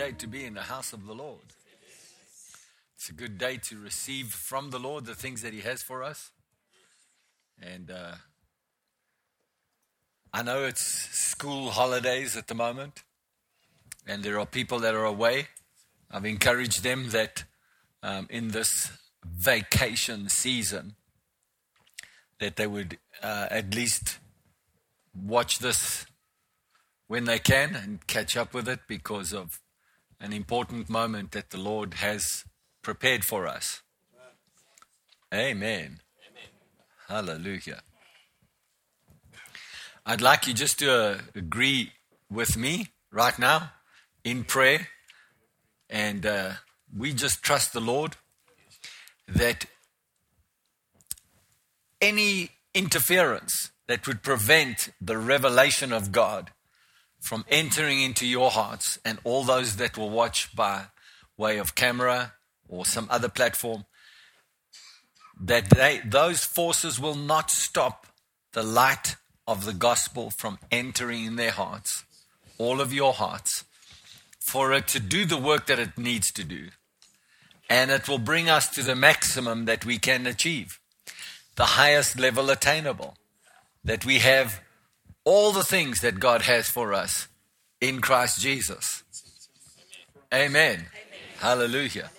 [0.00, 1.52] day to be in the house of the Lord.
[2.96, 6.02] It's a good day to receive from the Lord the things that He has for
[6.02, 6.30] us.
[7.60, 8.14] And uh,
[10.32, 13.02] I know it's school holidays at the moment,
[14.06, 15.48] and there are people that are away.
[16.10, 17.44] I've encouraged them that
[18.02, 18.90] um, in this
[19.22, 20.94] vacation season,
[22.38, 24.18] that they would uh, at least
[25.14, 26.06] watch this
[27.06, 29.60] when they can and catch up with it because of
[30.20, 32.44] an important moment that the Lord has
[32.82, 33.82] prepared for us.
[35.32, 36.00] Amen.
[36.28, 36.50] Amen.
[37.08, 37.82] Hallelujah.
[40.04, 41.92] I'd like you just to uh, agree
[42.30, 43.72] with me right now
[44.24, 44.88] in prayer,
[45.88, 46.52] and uh,
[46.96, 48.16] we just trust the Lord
[49.28, 49.66] that
[52.00, 56.50] any interference that would prevent the revelation of God
[57.20, 60.86] from entering into your hearts and all those that will watch by
[61.36, 62.32] way of camera
[62.68, 63.84] or some other platform,
[65.38, 68.06] that they, those forces will not stop
[68.52, 69.16] the light
[69.46, 72.04] of the gospel from entering in their hearts,
[72.58, 73.64] all of your hearts,
[74.38, 76.68] for it to do the work that it needs to do.
[77.68, 80.80] And it will bring us to the maximum that we can achieve,
[81.56, 83.16] the highest level attainable,
[83.84, 84.60] that we have
[85.24, 87.28] all the things that God has for us
[87.80, 89.02] in Christ Jesus.
[90.32, 90.74] Amen.
[90.74, 90.86] Amen.
[91.38, 92.10] Hallelujah.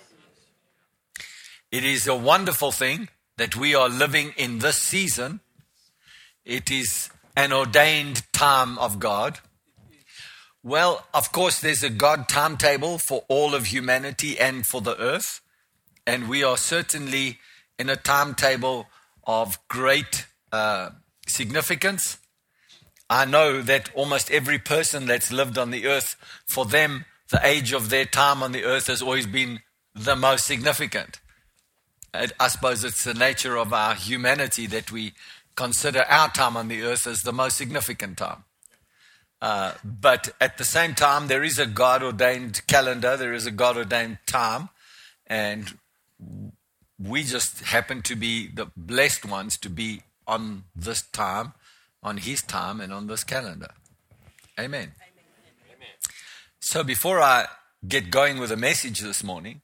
[1.70, 3.08] It is a wonderful thing
[3.38, 5.40] that we are living in this season.
[6.44, 9.38] It is an ordained time of God.
[10.62, 15.40] Well, of course, there's a God timetable for all of humanity and for the earth.
[16.06, 17.38] And we are certainly
[17.78, 18.88] in a timetable
[19.26, 20.90] of great uh,
[21.26, 22.18] significance.
[23.12, 27.74] I know that almost every person that's lived on the earth, for them, the age
[27.74, 29.60] of their time on the earth has always been
[29.94, 31.20] the most significant.
[32.14, 35.12] I suppose it's the nature of our humanity that we
[35.56, 38.44] consider our time on the earth as the most significant time.
[39.42, 43.50] Uh, but at the same time, there is a God ordained calendar, there is a
[43.50, 44.70] God ordained time,
[45.26, 45.78] and
[46.98, 51.52] we just happen to be the blessed ones to be on this time
[52.02, 53.70] on his time and on this calendar.
[54.58, 54.92] Amen.
[55.68, 55.88] Amen.
[56.60, 57.46] So before I
[57.86, 59.62] get going with a message this morning,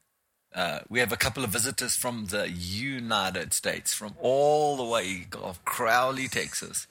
[0.55, 5.27] uh, we have a couple of visitors from the United States, from all the way
[5.41, 6.87] of Crowley, Texas.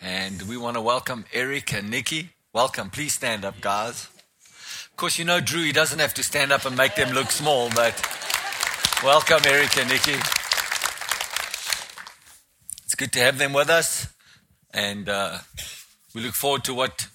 [0.00, 2.30] And we want to welcome Eric and Nikki.
[2.52, 2.90] Welcome.
[2.90, 4.08] Please stand up, guys.
[4.90, 7.30] Of course, you know Drew, he doesn't have to stand up and make them look
[7.30, 7.94] small, but
[9.02, 10.14] welcome, Eric and Nikki.
[12.84, 14.08] It's good to have them with us.
[14.72, 15.38] And uh,
[16.14, 17.08] we look forward to what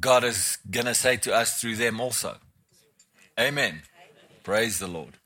[0.00, 2.36] God is going to say to us through them also.
[3.38, 3.68] Amen.
[3.68, 3.82] Amen.
[4.42, 5.18] Praise the Lord.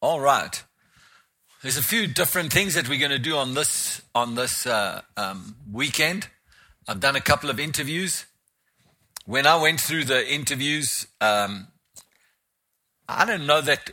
[0.00, 0.62] All right.
[1.62, 5.02] There's a few different things that we're going to do on this on this uh,
[5.16, 6.28] um, weekend.
[6.86, 8.26] I've done a couple of interviews.
[9.24, 11.68] When I went through the interviews, um,
[13.08, 13.90] I don't know that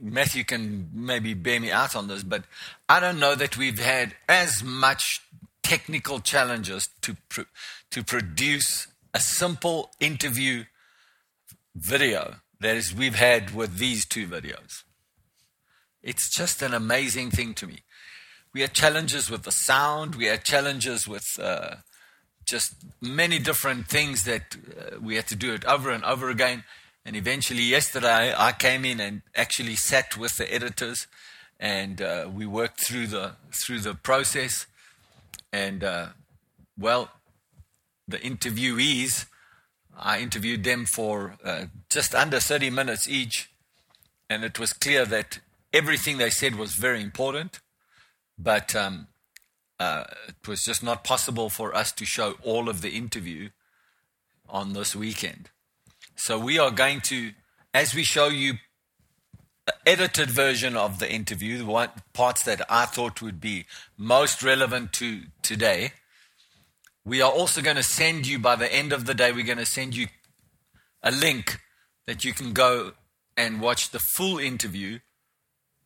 [0.00, 2.44] Matthew can maybe bear me out on this, but
[2.88, 5.22] I don't know that we've had as much
[5.62, 7.16] technical challenges to
[7.90, 10.64] to produce a simple interview
[11.74, 14.84] video that is we've had with these two videos.
[16.02, 17.80] It's just an amazing thing to me.
[18.52, 20.14] We had challenges with the sound.
[20.14, 21.76] We had challenges with uh,
[22.44, 26.64] just many different things that uh, we had to do it over and over again.
[27.06, 31.06] And eventually, yesterday, I came in and actually sat with the editors,
[31.60, 34.66] and uh, we worked through the through the process.
[35.52, 36.06] And uh,
[36.76, 37.12] well,
[38.08, 39.26] the interviewees,
[39.96, 43.50] I interviewed them for uh, just under 30 minutes each,
[44.28, 45.38] and it was clear that
[45.72, 47.60] everything they said was very important,
[48.36, 49.06] but um,
[49.78, 53.50] uh, it was just not possible for us to show all of the interview
[54.48, 55.50] on this weekend.
[56.16, 57.32] So we are going to,
[57.74, 58.54] as we show you
[59.66, 63.66] the edited version of the interview, the parts that I thought would be
[63.98, 65.92] most relevant to today,
[67.04, 69.58] we are also going to send you, by the end of the day, we're going
[69.58, 70.08] to send you
[71.02, 71.60] a link
[72.06, 72.92] that you can go
[73.36, 75.00] and watch the full interview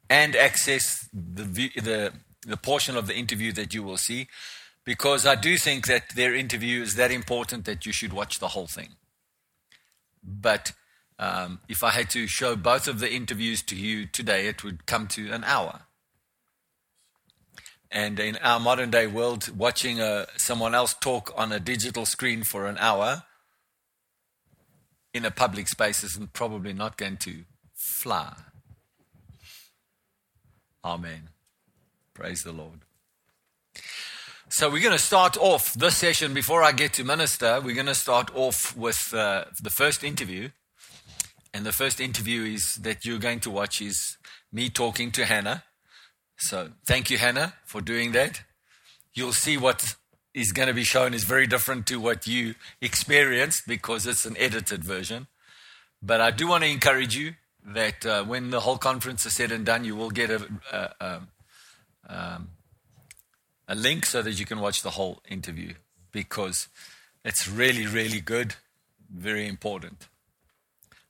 [0.08, 2.12] and access the, the,
[2.46, 4.28] the portion of the interview that you will see
[4.84, 8.48] because I do think that their interview is that important that you should watch the
[8.48, 8.90] whole thing.
[10.22, 10.72] But
[11.18, 14.86] um, if I had to show both of the interviews to you today, it would
[14.86, 15.82] come to an hour.
[17.90, 22.44] And in our modern day world, watching uh, someone else talk on a digital screen
[22.44, 23.24] for an hour
[25.12, 27.44] in a public space is probably not going to
[27.74, 28.34] fly.
[30.84, 31.30] Amen.
[32.14, 32.80] Praise the Lord.
[34.52, 37.60] So we're going to start off this session before I get to minister.
[37.60, 40.48] We're going to start off with uh, the first interview.
[41.54, 44.18] And the first interview is that you're going to watch is
[44.52, 45.62] me talking to Hannah.
[46.36, 48.42] So thank you, Hannah, for doing that.
[49.14, 49.94] You'll see what
[50.34, 54.36] is going to be shown is very different to what you experienced because it's an
[54.36, 55.28] edited version.
[56.02, 59.52] But I do want to encourage you that uh, when the whole conference is said
[59.52, 61.20] and done, you will get a, a, a,
[62.08, 62.48] um,
[63.70, 65.72] a link so that you can watch the whole interview
[66.10, 66.66] because
[67.24, 68.56] it's really, really good,
[69.08, 70.08] very important.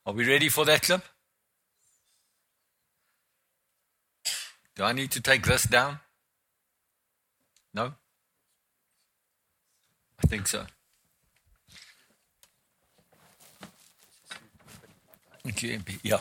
[0.04, 1.02] Are we ready for that clip?
[4.76, 6.00] Do I need to take this down?
[7.72, 7.94] No?
[10.22, 10.66] I think so.
[15.46, 16.20] Okay, yeah.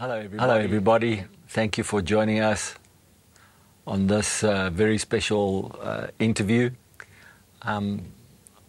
[0.00, 0.40] Hello, everybody.
[0.40, 1.24] Hello, everybody.
[1.48, 2.74] Thank you for joining us
[3.86, 6.70] on this uh, very special uh, interview.
[7.60, 8.04] Um,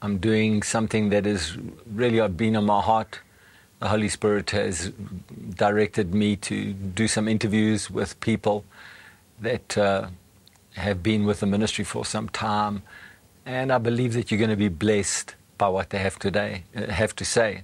[0.01, 1.57] I'm doing something that has
[1.89, 3.21] really been on my heart.
[3.79, 4.91] The Holy Spirit has
[5.55, 8.65] directed me to do some interviews with people
[9.39, 10.07] that uh,
[10.75, 12.83] have been with the ministry for some time,
[13.45, 16.87] and I believe that you're going to be blessed by what they have today uh,
[16.87, 17.63] have to say.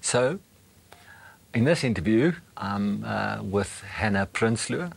[0.00, 0.40] So
[1.58, 4.92] in this interview, I'm uh, with Hannah Prinsloo,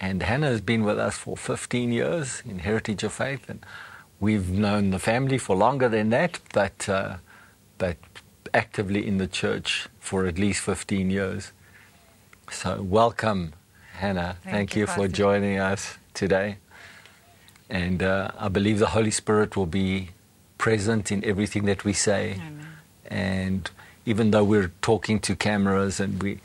[0.00, 3.60] and Hannah has been with us for 15 years in Heritage of Faith, and
[4.18, 7.16] we've known the family for longer than that, but uh,
[7.76, 7.98] but
[8.54, 11.52] actively in the church for at least 15 years.
[12.50, 13.52] So welcome,
[13.92, 14.38] Hannah.
[14.44, 16.56] Thank, Thank you, you, for joining us today,
[17.68, 20.08] and uh, I believe the Holy Spirit will be
[20.56, 22.66] present in everything that we say, Amen.
[23.04, 23.70] and
[24.04, 26.40] even though we're talking to cameras and we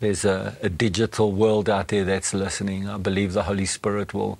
[0.00, 4.36] there's a, a digital world out there that's listening, I believe the Holy Spirit will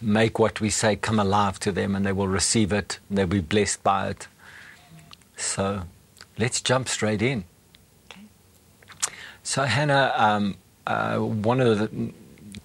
[0.00, 3.26] make what we say come alive to them and they will receive it and they'll
[3.26, 4.28] be blessed by it.
[5.36, 5.82] So
[6.38, 7.44] let's jump straight in.
[8.10, 8.22] Okay.
[9.42, 10.56] So, Hannah, um,
[10.86, 12.12] uh, one of the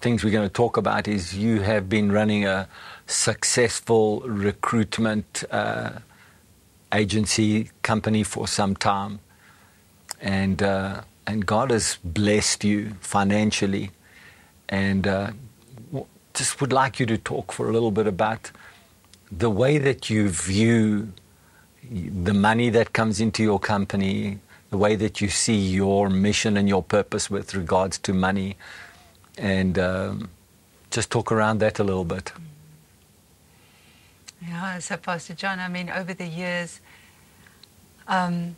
[0.00, 2.68] things we're going to talk about is you have been running a
[3.06, 5.90] successful recruitment uh,
[6.92, 9.20] agency company for some time,
[10.24, 13.90] and uh, and God has blessed you financially,
[14.68, 15.30] and uh,
[16.32, 18.50] just would like you to talk for a little bit about
[19.30, 21.12] the way that you view
[21.90, 24.38] the money that comes into your company,
[24.70, 28.56] the way that you see your mission and your purpose with regards to money,
[29.36, 30.30] and um,
[30.90, 32.32] just talk around that a little bit.
[34.40, 36.80] Yeah, so Pastor John, I mean, over the years,
[38.08, 38.56] um,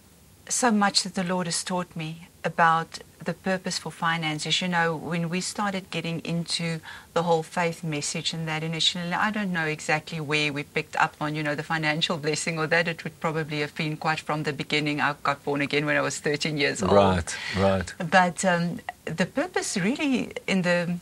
[0.49, 4.63] so much that the Lord has taught me about the purpose for finances.
[4.63, 6.81] You know, when we started getting into
[7.13, 11.17] the whole faith message and that initially, I don't know exactly where we picked up
[11.21, 14.45] on, you know, the financial blessing or that it would probably have been quite from
[14.45, 15.01] the beginning.
[15.01, 16.93] I got born again when I was 13 years old.
[16.93, 17.93] Right, right.
[17.99, 20.97] But um, the purpose really in the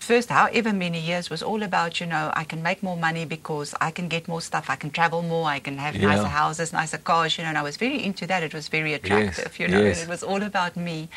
[0.00, 3.74] first however many years was all about, you know, I can make more money because
[3.80, 6.08] I can get more stuff, I can travel more, I can have Yeah.
[6.08, 8.42] nicer houses, nicer cars, you know, and I was very into that.
[8.42, 10.00] It was very attractive, you know, yes.
[10.00, 11.08] and it was all about me.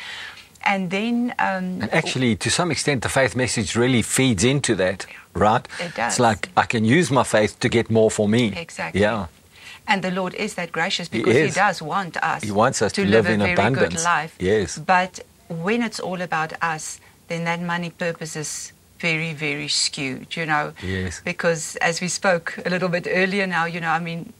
[0.66, 5.06] And then um, And actually, to some extent, the faith message really feeds into that,
[5.34, 5.66] right?
[5.80, 6.12] It does.
[6.12, 8.44] It's like I can use my faith to get more for me.
[8.56, 9.00] Exactly.
[9.02, 9.26] Yeah.
[9.86, 11.54] And the Lord is that gracious because He, is.
[11.54, 12.42] does want us.
[12.42, 13.94] He wants us to live live a very abundance.
[13.94, 14.32] good life.
[14.38, 14.78] Yes.
[14.78, 18.72] But when it's all about us, then that money purpose is
[19.08, 20.36] very, very skewed.
[20.38, 20.64] You know.
[20.82, 21.20] Yes.
[21.32, 24.32] Because as we spoke a little bit earlier, now you know, I mean.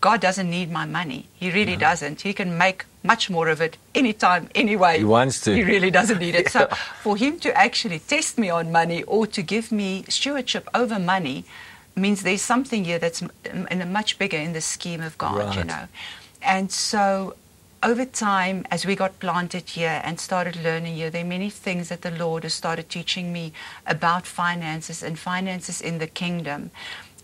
[0.00, 1.20] God doesn't need my money.
[1.42, 2.18] He really doesn't.
[2.28, 4.98] He can make much more of it anytime, anyway.
[4.98, 5.54] He wants to.
[5.54, 6.50] He really doesn't need it.
[6.50, 6.66] So
[7.04, 11.44] for him to actually test me on money or to give me stewardship over money
[11.94, 13.22] means there's something here that's
[13.70, 15.84] in a much bigger in the scheme of God, you know.
[16.42, 17.34] And so
[17.86, 21.88] over time, as we got planted here and started learning here, there are many things
[21.88, 23.52] that the Lord has started teaching me
[23.86, 26.72] about finances and finances in the kingdom.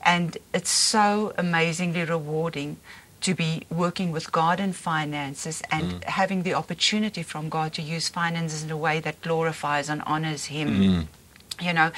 [0.04, 2.76] And it's so amazingly rewarding
[3.22, 8.08] to be working with God in finances and having the opportunity from God to use
[8.08, 11.08] finances in a way that glorifies and honors Him.
[11.60, 11.90] You know,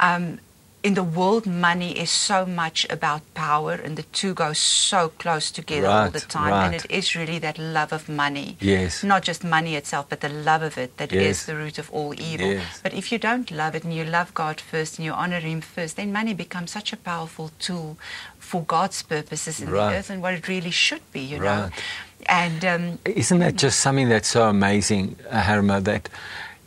[0.00, 0.38] um,
[0.82, 5.50] in the world, money is so much about power, and the two go so close
[5.50, 6.52] together all the time.
[6.52, 8.56] And it is really that love of money.
[8.60, 9.02] Yes.
[9.02, 11.46] Not just money itself, but the love of it that is Yes.
[11.46, 12.52] the root of all evil.
[12.52, 12.80] Yes.
[12.82, 15.60] But if you don't love it and you love God first and you honor Him
[15.62, 17.98] first, then money becomes such a powerful tool
[18.38, 19.90] for God's purposes in Right.
[19.90, 21.70] the earth and what it really should be, you know.
[22.26, 26.08] And um, Isn't that just something that's so amazing, uh, Harima, that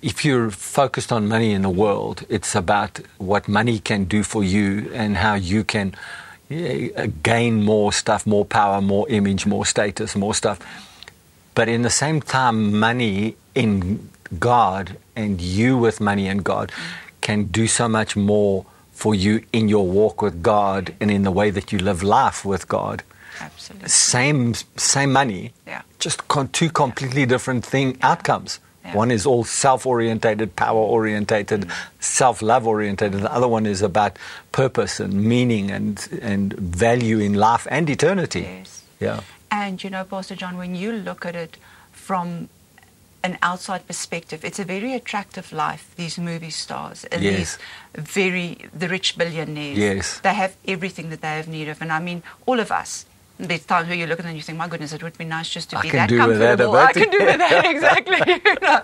[0.01, 4.43] if you're focused on money in the world, it's about what money can do for
[4.43, 5.93] you and how you can
[7.23, 10.59] gain more stuff, more power, more image, more status, more stuff.
[11.55, 16.71] But in the same time, money in God and you with money in God
[17.21, 21.31] can do so much more for you in your walk with God and in the
[21.31, 23.03] way that you live life with God.
[23.39, 23.89] absolutely.
[23.89, 25.81] Same same money, Yeah.
[25.99, 26.21] just
[26.53, 28.59] two completely different thing outcomes.
[28.83, 28.95] Yeah.
[28.95, 31.71] One is all self-orientated, power-orientated, mm.
[31.99, 33.21] self-love orientated.
[33.21, 34.17] The other one is about
[34.51, 38.41] purpose and meaning and and value in life and eternity.
[38.41, 38.83] Yes.
[38.99, 39.21] Yeah.
[39.51, 41.57] And you know, Pastor John, when you look at it
[41.91, 42.49] from
[43.23, 47.35] an outside perspective, it's a very attractive life, these movie stars and Yes.
[47.37, 47.57] these
[47.93, 49.77] very, the rich billionaires.
[49.77, 50.19] Yes.
[50.21, 51.81] They have everything that they have need of.
[51.81, 53.05] And I mean, all of us.
[53.47, 55.25] There's times where you look at them and you think, my goodness, it would be
[55.25, 56.75] nice just to I be that with that comfortable.
[56.75, 58.19] I can do with that, exactly.
[58.45, 58.83] you know.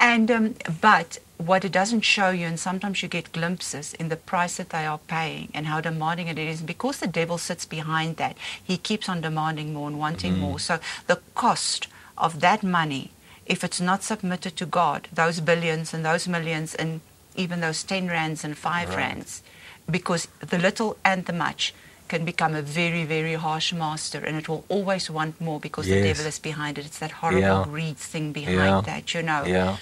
[0.00, 4.16] And, um, but what it doesn't show you, and sometimes you get glimpses in the
[4.16, 8.16] price that they are paying and how demanding it is, because the devil sits behind
[8.16, 10.58] that, he keeps on demanding more and wanting more.
[10.58, 13.10] So the cost of that money,
[13.44, 17.00] if it's not submitted to God, those billions and those millions and
[17.36, 18.96] even those 10 rands and 5 Right.
[18.96, 19.42] rands,
[19.90, 21.74] because the little and the much
[22.12, 26.00] can become a very, very harsh master and it will always want more because the
[26.08, 26.84] devil is behind it.
[26.88, 27.64] It's that horrible Yeah.
[27.72, 28.80] greed thing behind Yeah.
[28.90, 29.42] that, you know.
[29.56, 29.76] Yeah.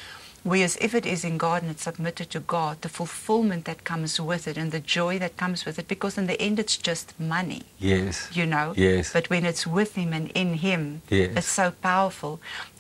[0.51, 4.13] Whereas if it is in God and it's submitted to God, the fulfillment that comes
[4.31, 7.07] with it and the joy that comes with it, because in the end it's just
[7.37, 8.15] money, Yes.
[8.39, 8.69] you know.
[8.89, 9.05] Yes.
[9.17, 11.31] But when it's with Him and in Him, Yes.
[11.39, 12.33] it's so powerful.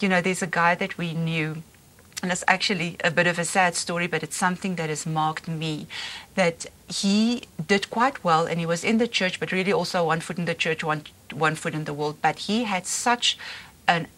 [0.02, 1.48] You know, there's a guy that we knew,
[2.22, 5.46] and it's actually a bit of a sad story, but it's something that has marked
[5.64, 5.74] me.
[6.40, 6.58] That
[6.90, 7.42] he
[7.72, 10.44] did quite well, and he was in the church, but really also one foot in
[10.44, 12.16] the church, one one foot in the world.
[12.20, 13.38] But he had such
[13.86, 14.08] an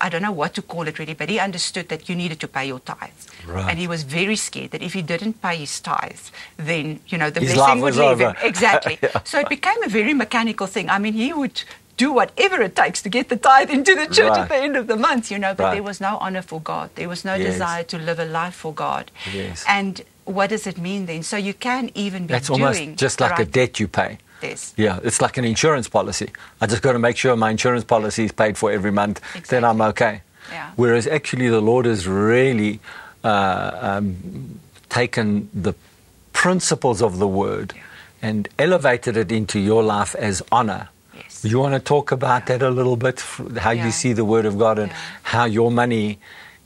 [0.00, 2.48] I don't know what to call it really, but he understood that you needed to
[2.48, 3.26] pay your tithes.
[3.44, 3.68] Right.
[3.68, 7.30] And he was very scared that if he didn't pay his tithes, then, you know,
[7.30, 8.34] the His blessing would leave him.
[8.42, 8.98] Exactly.
[9.02, 9.20] Yeah.
[9.24, 10.88] So it became a very mechanical thing.
[10.88, 11.62] I mean, he would
[11.96, 14.38] do whatever it takes to get the tithe into the church Right.
[14.42, 15.74] at the end of the month, you know, but Right.
[15.74, 16.90] there was no honor for God.
[16.94, 17.54] There was no Yes.
[17.54, 19.10] desire to live a life for God.
[19.32, 19.64] Yes.
[19.66, 21.22] And what does it mean then?
[21.22, 24.18] So you can even be That's doing almost just like a debt you pay.
[24.40, 24.72] This.
[24.76, 26.30] Yeah, it's like an insurance policy.
[26.60, 29.64] I just got to make sure my insurance policy is paid for every month, then
[29.64, 30.22] I'm okay.
[30.52, 30.70] Yeah.
[30.76, 32.78] Whereas actually, the Lord has really
[33.24, 35.74] uh, um, taken the
[36.32, 37.74] principles of the Word
[38.22, 40.88] and elevated it into your life as honor.
[41.14, 41.44] Yes.
[41.44, 43.20] You want to talk about that a little bit,
[43.58, 43.86] how Yeah.
[43.86, 44.96] you see the Word of God and Yeah.
[45.24, 46.18] how your money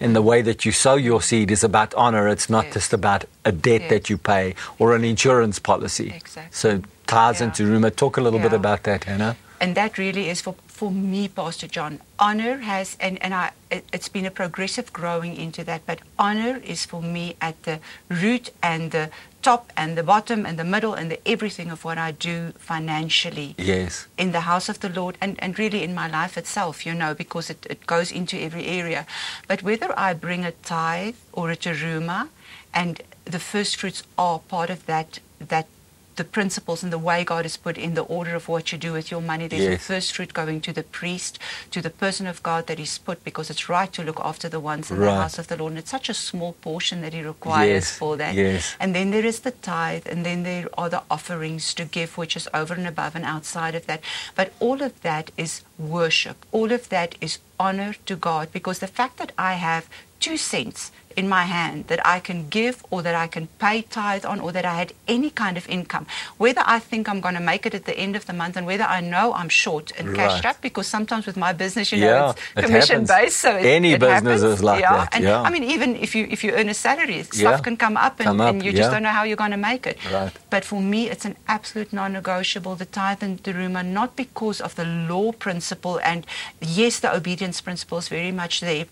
[0.02, 2.28] and the way that you sow your seed is about honor.
[2.28, 2.74] It's not Yes.
[2.74, 3.90] just about a debt Yes.
[3.90, 6.12] that you pay or an insurance policy.
[6.14, 6.50] Exactly.
[6.50, 7.46] So ties Yeah.
[7.46, 7.94] into Ruma.
[7.94, 9.36] Talk a little bit about that, Hannah.
[9.60, 12.00] and that really is for, for me, Pastor John.
[12.18, 16.60] Honor has, and, and I, it, it's been a progressive growing into that, but honor
[16.64, 17.78] is for me at the
[18.08, 19.08] root and the
[19.42, 23.54] top and the bottom and the middle and the everything of what I do financially
[23.58, 24.06] Yes.
[24.16, 27.12] in the house of the Lord and, and really in my life itself, you know,
[27.14, 29.06] because it, it goes into every area.
[29.48, 32.28] But whether I bring a tithe or a teruma,
[32.72, 35.66] and the first fruits are part of that, that
[36.16, 38.92] the principles and the way God has put in the order of what you do
[38.92, 39.46] with your money.
[39.48, 39.80] There's Yes.
[39.80, 41.38] a first fruit going to the priest,
[41.70, 44.60] to the person of God that He's put, because it's right to look after the
[44.60, 45.72] ones in the house of the Lord.
[45.72, 48.34] And it's such a small portion that He requires Yes, for that.
[48.34, 48.74] yes.
[48.78, 52.36] And then there is the tithe, and then there are the offerings to give, which
[52.36, 54.00] is over and above and outside of that.
[54.34, 56.44] But all of that is worship.
[56.52, 59.88] All of that is honor to God, because the fact that I have
[60.20, 64.24] two cents in my hand that I can give or that I can pay tithe
[64.24, 66.06] on or that I had any kind of income,
[66.38, 68.66] whether I think I'm going to make it at the end of the month and
[68.66, 70.38] whether I know I'm short and cash Right.
[70.38, 73.08] strapped, because sometimes with my business, you Yeah, know, it it's commission happens.
[73.08, 74.58] based, so it, Any it business happens.
[74.58, 74.96] is like yeah.
[74.96, 75.42] that, And yeah.
[75.42, 77.58] I mean, even if you if you earn a salary, stuff Yeah.
[77.66, 79.64] can come up and, Come up, and you just don't know how you're going to
[79.70, 79.98] make it.
[80.12, 80.32] Right.
[80.50, 82.74] But for me, it's an absolute non-negotiable.
[82.76, 86.26] The tithe and the ruma, not because of the law principle, and
[86.60, 88.86] yes, the obedience principle is very much there.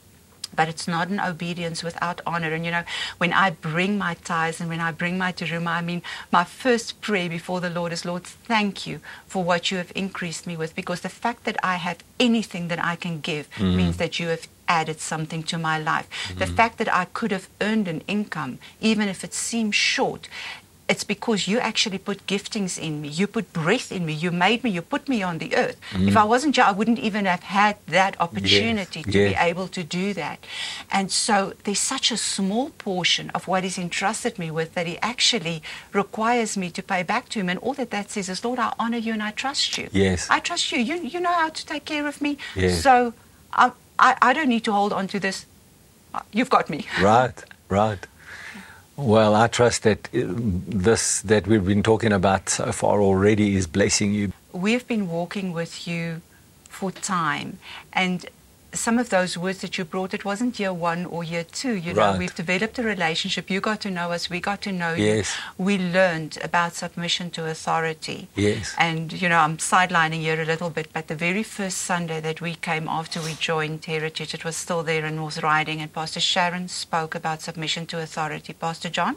[0.54, 2.52] But it's not an obedience without honor.
[2.52, 2.84] And you know,
[3.18, 7.00] when I bring my tithes and when I bring my teruma, I mean, my first
[7.00, 10.74] prayer before the Lord is, Lord, thank you for what you have increased me with,
[10.74, 13.76] because the fact that I have anything that I can give mm-hmm.
[13.76, 16.08] means that you have added something to my life.
[16.28, 16.54] The mm-hmm.
[16.54, 20.28] fact that I could have earned an income, even if it seems short,
[20.90, 23.08] it's because you actually put giftings in me.
[23.08, 24.12] You put breath in me.
[24.12, 24.70] You made me.
[24.70, 25.76] You put me on the earth.
[25.92, 26.16] If mm.
[26.16, 29.30] I wasn't you, I wouldn't even have had that opportunity to yes.
[29.30, 30.44] be able to do that.
[30.90, 34.98] And so there's such a small portion of what He's entrusted me with that He
[34.98, 37.48] actually requires me to pay back to Him.
[37.48, 39.88] And all that that says is, Lord, I honor you and I trust you.
[39.92, 40.26] Yes.
[40.28, 40.80] I trust you.
[40.80, 42.36] You, you know how to take care of me.
[42.56, 42.82] Yes.
[42.82, 43.14] So
[43.52, 45.46] I, I, I don't need to hold on to this.
[46.12, 46.86] Uh, you've got me.
[47.00, 48.04] Right, right.
[49.00, 50.24] Well, I trust that uh,
[50.68, 54.32] this that we've been talking about so far already is blessing you.
[54.52, 56.20] We've been walking with you
[56.68, 57.58] for time.
[57.94, 58.26] And
[58.72, 61.74] some of those words that you brought, it wasn't year one or year two.
[61.74, 63.50] You know, we've developed a relationship.
[63.50, 64.30] You got to know us.
[64.30, 65.34] We got to know Yes.
[65.58, 65.64] you.
[65.64, 68.28] We learned about submission to authority.
[68.36, 68.74] Yes.
[68.78, 72.40] And, you know, I'm sidelining here a little bit, but the very first Sunday that
[72.40, 76.20] we came after we joined Heritage, it was still there in North Riding, and Pastor
[76.20, 78.52] Sharon spoke about submission to authority.
[78.52, 79.16] Pastor John,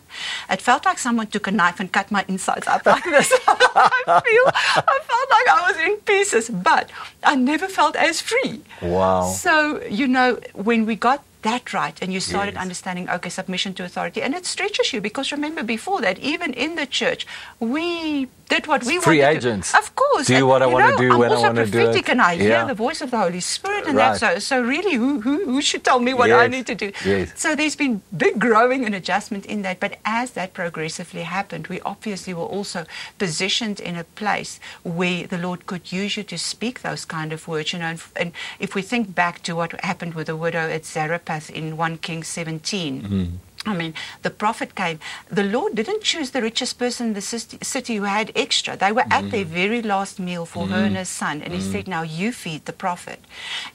[0.50, 3.32] it felt like someone took a knife and cut my insides up like this.
[3.48, 6.90] I feel, I felt like I was in pieces, but
[7.24, 8.62] I never felt as free.
[8.82, 9.24] Wow.
[9.24, 12.62] So, you know, when we got that right and you started Yes.
[12.62, 16.76] understanding, okay, submission to authority, and it stretches you because remember before that, even in
[16.76, 17.28] the church,
[17.60, 19.72] we did what we Free wanted agents.
[19.72, 19.78] To.
[19.82, 20.28] Of course.
[20.28, 21.84] Do And, what I you wanna do I'm when I wanna do it.
[21.86, 22.66] prophetic and I hear Yeah.
[22.66, 24.20] the voice of the Holy Spirit and Right.
[24.20, 24.20] that.
[24.20, 26.92] So, so really, who, who, who should tell me what I need to do?
[27.06, 27.32] Yes.
[27.36, 29.80] So there's been big growing and adjustment in that.
[29.80, 32.86] But as that progressively happened, we obviously were also
[33.18, 37.48] positioned in a place where the Lord could use you to speak those kind of
[37.48, 37.74] words.
[37.74, 40.86] You know, and, and if we think back to what happened with the widow at
[40.86, 43.02] Zarephath in 1 Kings 17.
[43.02, 43.26] Mm-hmm.
[43.66, 45.00] I mean, the prophet came.
[45.30, 48.76] The Lord didn't choose the richest person in the city city who had extra.
[48.76, 49.60] They were at their mm.
[49.62, 51.20] very last meal for her and her mm.
[51.22, 51.42] son.
[51.42, 51.72] And he mm.
[51.72, 53.20] said, Now you feed the prophet.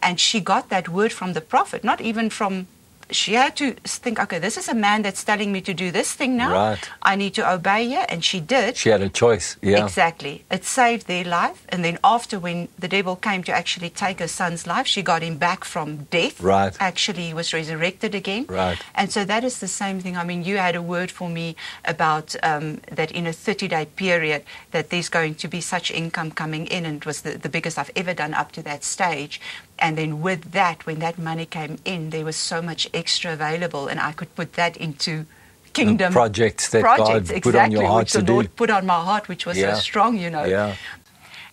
[0.02, 2.66] And she got that word from the prophet, not even from.
[3.10, 6.12] She had to think, okay, this is a man that's telling me to do this
[6.12, 6.52] thing now.
[6.52, 6.90] Right.
[7.02, 7.98] I need to obey you.
[8.08, 8.76] And she did.
[8.76, 9.56] She had a choice.
[9.62, 9.84] Yeah.
[9.84, 10.44] Exactly.
[10.50, 11.66] It saved their life.
[11.70, 15.22] And then after when the devil came to actually take her son's life, she got
[15.22, 16.40] him back from death.
[16.40, 16.76] Right.
[16.80, 18.46] Actually, he was resurrected again.
[18.48, 18.78] Right.
[18.94, 20.16] And so that is the same thing.
[20.16, 24.44] I mean, you had a word for me about um, that in a 30-day period
[24.70, 27.78] that there's going to be such income coming in, and it was the, the biggest
[27.78, 29.40] I've ever done up to that stage.
[29.78, 33.86] And then with that, when that money came in, there was so much extra available,
[33.86, 35.26] and I could put that into
[35.72, 38.32] kingdom projects that God projects, put on your exactly, heart which to the do.
[38.32, 39.74] Lord put on my heart, which was Yeah.
[39.74, 40.44] so strong, you know.
[40.44, 40.74] Yeah.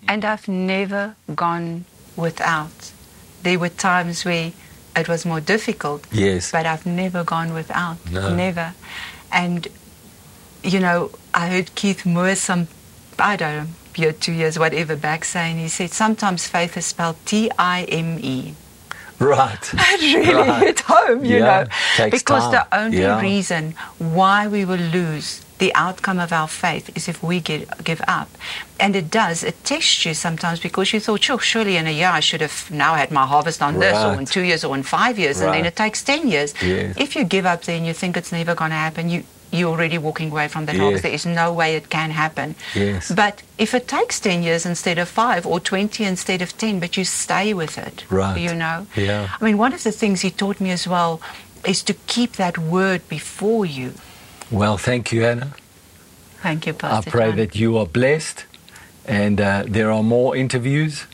[0.07, 1.85] And I've never gone
[2.15, 2.91] without.
[3.43, 4.51] There were times where
[4.95, 6.51] it was more difficult, Yes.
[6.51, 7.97] but I've never gone without.
[8.09, 8.33] No.
[8.33, 8.73] Never.
[9.31, 9.67] And,
[10.63, 12.67] you know, I heard Keith Moore some,
[13.19, 17.17] I don't know, year, two years, whatever, back saying, he said, sometimes faith is spelled
[17.25, 18.53] T I M E.
[19.19, 19.71] Right.
[19.73, 20.63] It really Right.
[20.63, 21.63] hit home, you Yeah,
[21.97, 22.09] know.
[22.09, 22.51] because time.
[22.51, 23.21] the only Yeah.
[23.21, 28.01] reason why we will lose the outcome of our faith is if we get, give
[28.09, 28.27] up.
[28.77, 29.41] And it does.
[29.41, 32.69] It tests you sometimes because you thought, sure, surely in a year I should have
[32.69, 35.53] now had my harvest on this, or in two years, or in five years, and
[35.53, 36.53] then it takes 10 years.
[36.61, 36.93] Yes.
[36.97, 39.23] If you give up then you think it's never going to happen, you,
[39.57, 40.81] you're already walking away from that Yes.
[40.83, 41.03] harvest.
[41.03, 42.55] There is no way it can happen.
[42.73, 43.11] Yes.
[43.11, 46.97] But if it takes 10 years instead of five, or 20 instead of 10, but
[46.97, 48.37] you stay with it, Right.
[48.39, 48.87] you know?
[48.95, 49.29] Yeah.
[49.39, 51.21] I mean, one of the things he taught me as well
[51.65, 53.93] is to keep that word before you.
[54.51, 55.53] Well, thank you, Hannah.
[56.43, 57.09] Thank you, Pastor.
[57.09, 57.37] I pray John.
[57.37, 58.45] that you are blessed
[59.07, 61.05] and uh, there are more interviews,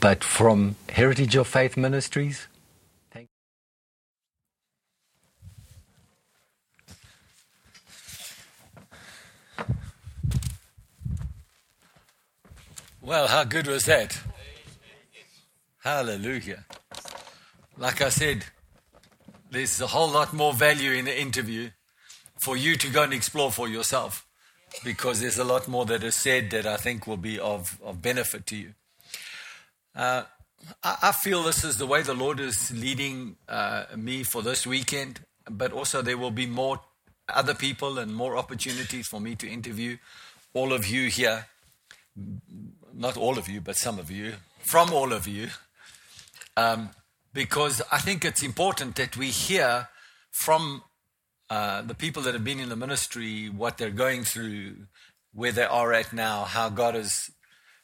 [0.00, 2.46] but from Heritage of Faith Ministries.
[13.10, 14.16] Well, how good was that?
[15.82, 16.64] Hallelujah.
[17.76, 18.44] Like I said,
[19.50, 21.70] there's a whole lot more value in the interview
[22.40, 24.28] for you to go and explore for yourself
[24.84, 28.00] because there's a lot more that is said that I think will be of, of
[28.00, 28.74] benefit to you.
[29.92, 30.22] Uh,
[30.84, 34.68] I, I feel this is the way the Lord is leading uh, me for this
[34.68, 35.18] weekend,
[35.50, 36.80] but also there will be more
[37.28, 39.96] other people and more opportunities for me to interview
[40.54, 41.46] all of you here.
[42.94, 45.48] Not all of you, but some of you, from all of you.
[46.56, 46.90] Um,
[47.32, 49.88] because I think it's important that we hear
[50.30, 50.82] from
[51.48, 54.86] uh, the people that have been in the ministry what they're going through,
[55.32, 57.30] where they are at now, how God has,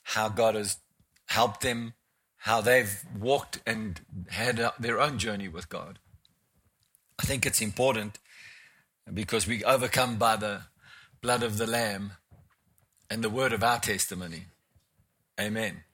[0.03, 0.79] how God has
[1.27, 1.95] helped them,
[2.39, 5.99] how they've walked and had their own journey with God.
[7.19, 8.19] I think it's important
[9.13, 10.63] because we overcome by the
[11.21, 12.13] blood of the Lamb
[13.11, 14.47] and the word of our testimony.
[15.41, 15.85] Amen.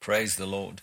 [0.00, 0.82] Praise the Lord.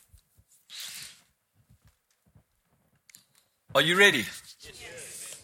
[3.75, 4.25] Are you ready?
[4.61, 5.41] Yes.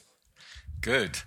[0.81, 1.19] Good.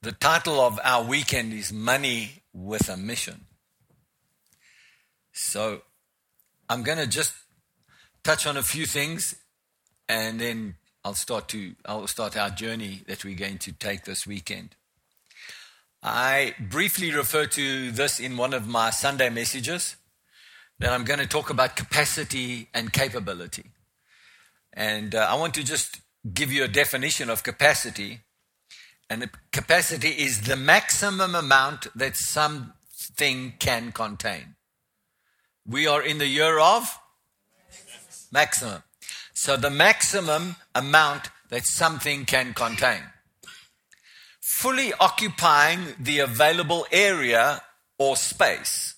[0.00, 3.46] The title of our weekend is Money with a Mission.
[5.32, 5.82] So
[6.68, 7.34] I'm going to just
[8.24, 9.34] touch on a few things
[10.08, 14.26] and then I'll start to I'll start our journey that we're going to take this
[14.26, 14.74] weekend.
[16.02, 19.96] I briefly refer to this in one of my Sunday messages
[20.78, 23.64] that I'm going to talk about capacity and capability.
[24.72, 26.00] And uh, I want to just
[26.32, 28.20] give you a definition of capacity.
[29.10, 34.54] And capacity is the maximum amount that something can contain.
[35.66, 36.98] We are in the year of
[38.30, 38.82] maximum.
[39.34, 43.02] So the maximum amount that something can contain.
[44.40, 47.62] Fully occupying the available area
[47.98, 48.94] or space.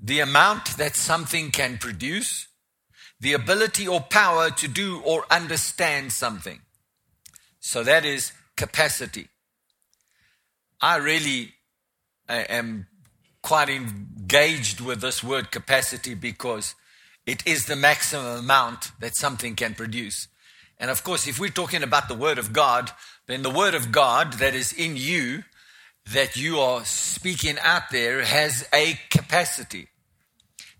[0.00, 2.46] The amount that something can produce.
[3.20, 6.60] The ability or power to do or understand something.
[7.58, 9.28] So that is capacity.
[10.80, 11.54] I really
[12.28, 12.86] am
[13.42, 16.74] quite engaged with this word capacity because
[17.28, 20.28] it is the maximum amount that something can produce.
[20.78, 22.90] And of course, if we're talking about the Word of God,
[23.26, 25.44] then the Word of God that is in you,
[26.10, 29.88] that you are speaking out there, has a capacity.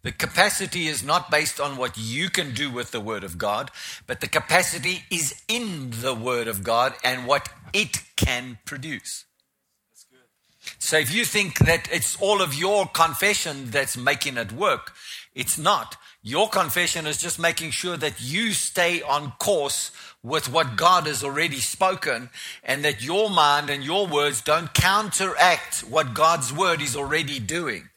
[0.02, 3.70] The capacity is not based on what you can do with the Word of God,
[4.06, 9.26] but the capacity is in the Word of God and what it can produce.
[10.78, 14.94] So if you think that it's all of your confession that's making it work,
[15.34, 15.96] it's not.
[16.28, 19.90] Your confession is just making sure that you stay on course
[20.22, 22.28] with what God has already spoken
[22.62, 27.88] and that your mind and your words don't counteract what God's word is already doing.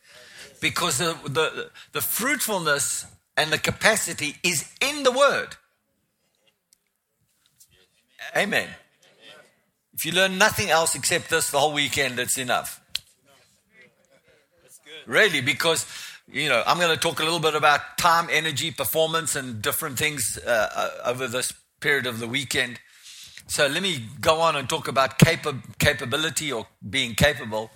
[0.62, 5.58] Because the, the, the fruitfulness and the capacity is in the word.
[8.34, 8.70] Amen.
[9.94, 12.80] If you learn nothing else except this the whole weekend, it's enough.
[15.06, 15.86] Really, because,
[16.32, 19.98] you know, I'm going to talk a little bit about time, energy, performance, and different
[19.98, 22.80] things uh, uh, over this period of the weekend.
[23.48, 27.70] So let me go on and talk about capa- capability or being capable.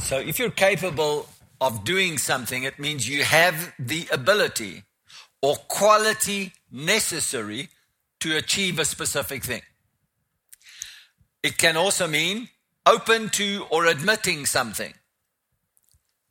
[0.00, 1.28] So if you're capable
[1.60, 4.82] of doing something, it means you have the ability
[5.40, 7.68] or quality necessary
[8.20, 9.62] to achieve a specific thing.
[11.42, 12.48] It can also mean
[12.84, 14.94] open to or admitting something.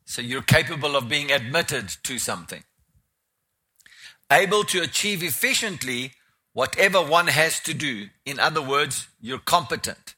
[0.04, 2.64] So you're capable of being admitted to something.
[4.30, 6.12] Able to achieve efficiently
[6.52, 8.08] whatever one has to do.
[8.24, 10.14] In other words, you're competent.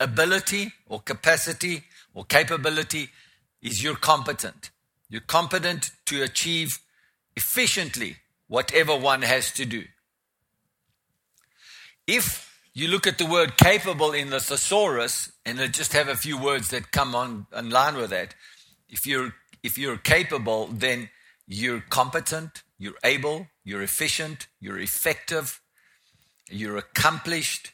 [0.00, 3.10] Ability or capacity or capability
[3.62, 4.70] is you're competent.
[5.08, 6.78] You're competent to achieve
[7.36, 8.16] efficiently
[8.48, 9.84] whatever one has to do.
[12.06, 16.16] If you look at the word capable in the thesaurus, and I just have a
[16.16, 18.34] few words that come on in line with that.
[18.92, 21.08] If you're if you're capable, then
[21.46, 25.60] you're competent, you're able, you're efficient, you're effective,
[26.50, 27.72] you're accomplished,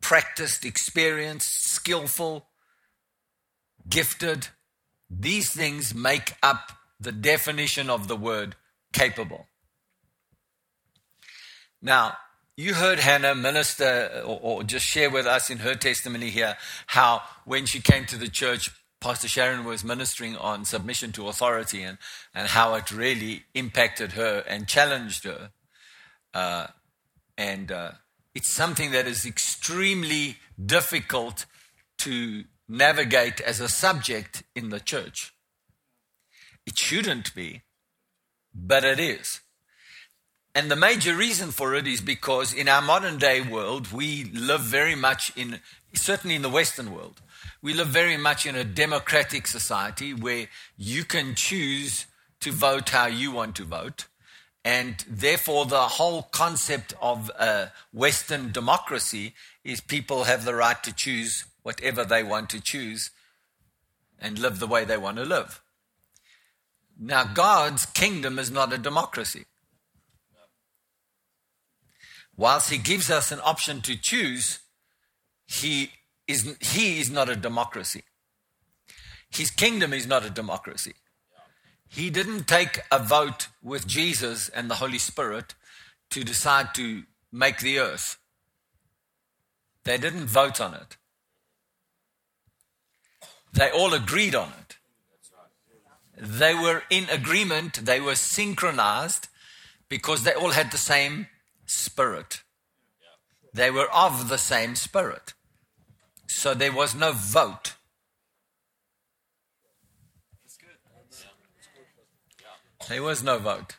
[0.00, 2.46] practiced, experienced, skillful,
[3.88, 4.48] gifted.
[5.10, 8.54] These things make up the definition of the word
[8.92, 9.48] capable.
[11.82, 12.16] Now,
[12.56, 17.22] you heard Hannah minister or, or, just share with us in her testimony here how
[17.44, 18.70] when she came to the church,
[19.04, 21.98] Pastor Sharon was ministering on submission to authority and,
[22.34, 25.50] and how it really impacted her and challenged her.
[26.32, 26.68] Uh,
[27.36, 27.90] and uh,
[28.34, 31.44] it's something that is extremely difficult
[31.98, 35.34] to navigate as a subject in the church.
[36.66, 37.60] It shouldn't be,
[38.54, 39.42] but it is.
[40.54, 44.62] And the major reason for it is because in our modern day world, we live
[44.62, 45.60] very much in,
[45.92, 47.20] certainly in the Western world,
[47.64, 52.04] we live very much in a democratic society where you can choose
[52.38, 54.06] to vote how you want to vote.
[54.62, 57.30] And therefore, the whole concept of
[57.90, 59.32] Western democracy
[59.64, 63.10] is people have the right to choose whatever they want to choose
[64.18, 65.62] and live the way they want to live.
[67.00, 69.46] Now, God's kingdom is not a democracy.
[72.36, 74.58] Whilst he gives us an option to choose,
[75.46, 75.92] he
[76.26, 78.02] is, he is not a democracy.
[79.30, 80.94] His kingdom is not a democracy.
[81.88, 85.54] He didn't take a vote with Jesus and the Holy Spirit
[86.10, 88.18] to decide to make the earth.
[89.84, 90.96] They didn't vote on it.
[93.52, 94.76] They all agreed on it.
[96.16, 99.28] They were in agreement, they were synchronized
[99.88, 101.28] because they all had the same
[101.66, 102.42] spirit.
[103.52, 105.33] They were of the same spirit.
[106.34, 107.74] So there was no vote.
[112.88, 113.76] There was no vote.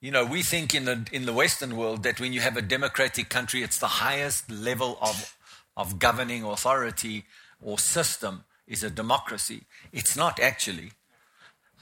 [0.00, 2.62] You know, we think in the in the Western world that when you have a
[2.62, 5.36] democratic country, it's the highest level of
[5.74, 7.24] of governing authority
[7.60, 9.62] or system is a democracy.
[9.92, 10.92] It's not actually,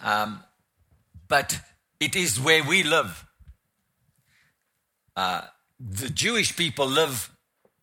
[0.02, 0.44] um,
[1.28, 1.60] but
[1.98, 3.26] it is where we live.
[5.16, 5.42] Uh,
[5.78, 7.30] the Jewish people live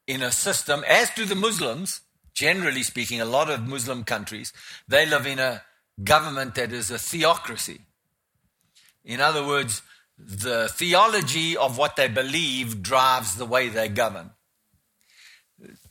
[0.07, 2.01] in a system, as do the Muslims.
[2.33, 4.53] Generally speaking, a lot of Muslim countries
[4.87, 5.63] they live in a
[6.03, 7.81] government that is a theocracy.
[9.03, 9.81] In other words,
[10.17, 14.31] the theology of what they believe drives the way they govern.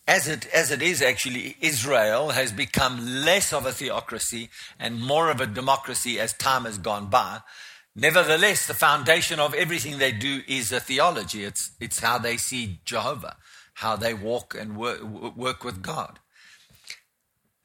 [0.07, 5.31] As it, as it is actually, Israel has become less of a theocracy and more
[5.31, 7.41] of a democracy as time has gone by.
[7.97, 11.45] Nevertheless, the foundation of everything they do is a theology.
[11.45, 13.37] It's, it's how they see Jehovah,
[13.77, 15.03] how they walk and work,
[15.37, 16.19] work with God.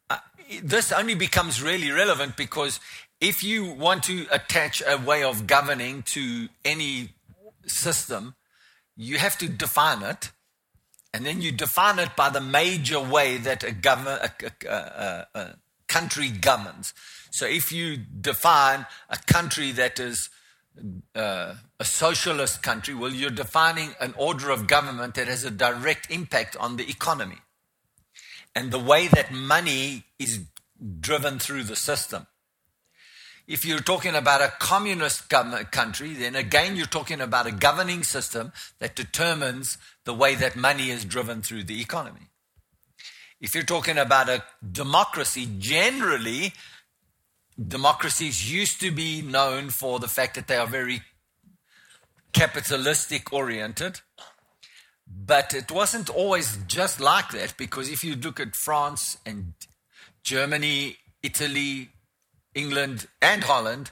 [0.10, 0.17] Uh,
[0.62, 2.82] this only becomes really relevant because
[3.21, 7.13] if you want to attach a way of governing to any
[7.65, 8.36] system,
[8.97, 10.32] you have to define it.
[11.13, 15.56] And then you define it by the major way that a, govern, a, a, a
[15.88, 16.93] country governs.
[17.30, 20.30] So if you define a country that is
[21.15, 26.10] uh, a socialist country, well, you're defining an order of government that has a direct
[26.10, 27.38] impact on the economy
[28.55, 30.45] and the way that money is
[30.99, 32.27] driven through the system.
[33.47, 38.53] If you're talking about a communist country, then again, you're talking about a governing system
[38.79, 42.29] that determines the way that money is driven through the economy.
[43.41, 46.53] If you're talking about a democracy, generally,
[47.67, 51.02] democracies used to be known for the fact that they are very
[52.34, 54.02] capitalistic oriented.
[55.08, 59.54] But it wasn't always just like that because if you look at France and
[60.24, 61.89] Germany, Italy,
[62.56, 63.91] England, and Holland,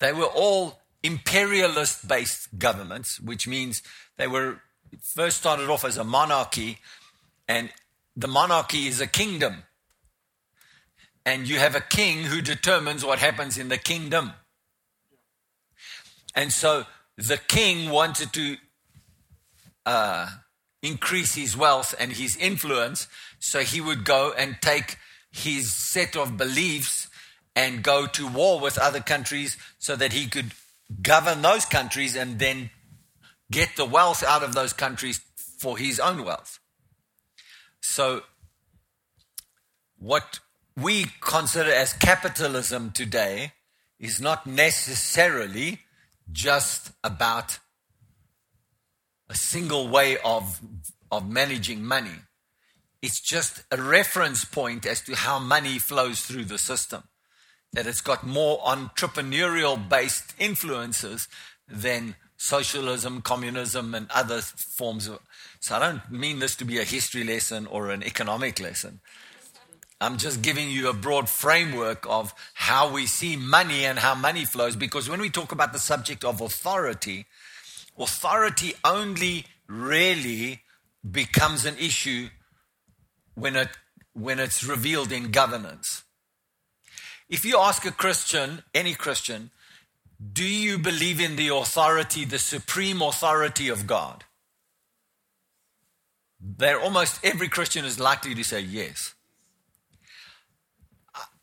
[0.00, 3.82] they were all imperialist based governments, which means
[4.16, 4.60] they were
[5.00, 6.78] first started off as a monarchy,
[7.46, 7.70] and
[8.16, 9.64] the monarchy is a kingdom.
[11.26, 14.32] And you have a king who determines what happens in the kingdom.
[16.34, 16.84] And so
[17.16, 18.56] the king wanted to
[19.86, 20.28] uh,
[20.82, 23.08] increase his wealth and his influence,
[23.38, 24.98] so he would go and take
[25.30, 27.08] his set of beliefs
[27.56, 30.52] and go to war with other countries so that he could
[31.02, 32.70] govern those countries and then
[33.50, 35.20] get the wealth out of those countries
[35.58, 36.58] for his own wealth.
[37.80, 38.22] So,
[39.98, 40.40] what
[40.76, 43.52] we consider as capitalism today
[44.00, 45.80] is not necessarily
[46.32, 47.58] just about
[49.28, 50.60] a single way of,
[51.10, 52.18] of managing money.
[53.02, 57.04] It's just a reference point as to how money flows through the system
[57.72, 61.28] that it's got more entrepreneurial based influences
[61.68, 65.20] than socialism, communism, and other forms of.
[65.60, 69.00] So I don't mean this to be a history lesson or an economic lesson.
[70.04, 74.44] I'm just giving you a broad framework of how we see money and how money
[74.44, 74.76] flows.
[74.76, 77.24] Because when we talk about the subject of authority,
[77.98, 80.60] authority only really
[81.10, 82.28] becomes an issue
[83.34, 83.68] when, it,
[84.12, 86.02] when it's revealed in governance.
[87.30, 89.50] If you ask a Christian, any Christian,
[90.32, 94.24] do you believe in the authority, the supreme authority of God?
[96.38, 99.13] There, almost every Christian is likely to say yes.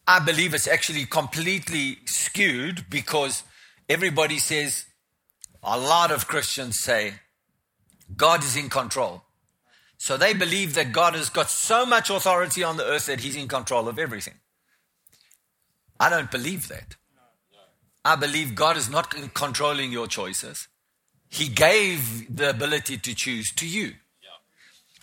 [0.08, 3.44] I believe it's actually completely skewed because
[3.88, 4.86] everybody says,
[5.64, 7.14] a lot of Christians say,
[8.16, 9.24] God is in control.
[9.98, 13.36] So they believe that God has got so much authority on the earth that he's
[13.36, 14.34] in control of everything.
[16.00, 16.96] I don't believe that.
[18.04, 20.68] I believe God is not controlling your choices.
[21.30, 23.94] He gave the ability to choose to you.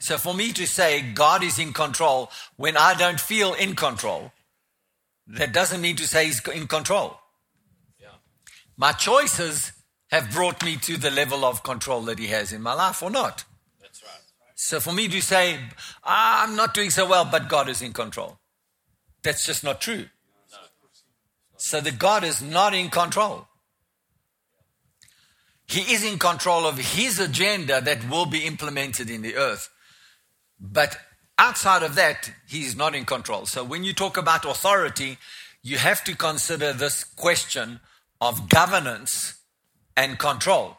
[0.00, 4.32] So for me to say God is in control when I don't feel in control,
[5.28, 7.18] that doesn't mean to say He's in control.
[8.76, 9.72] My choices
[10.10, 13.10] have brought me to the level of control that He has in my life or
[13.10, 13.44] not.
[13.80, 14.20] That's right.
[14.54, 15.58] So for me to say,
[16.04, 18.38] I'm not doing so well, but God is in control,
[19.22, 20.06] that's just not true.
[21.56, 23.48] So the God is not in control.
[25.66, 29.68] He is in control of his agenda that will be implemented in the earth.
[30.58, 30.96] But
[31.38, 33.46] outside of that, he's not in control.
[33.46, 35.18] So when you talk about authority,
[35.62, 37.81] you have to consider this question
[38.20, 39.38] of governance
[39.96, 40.79] and control.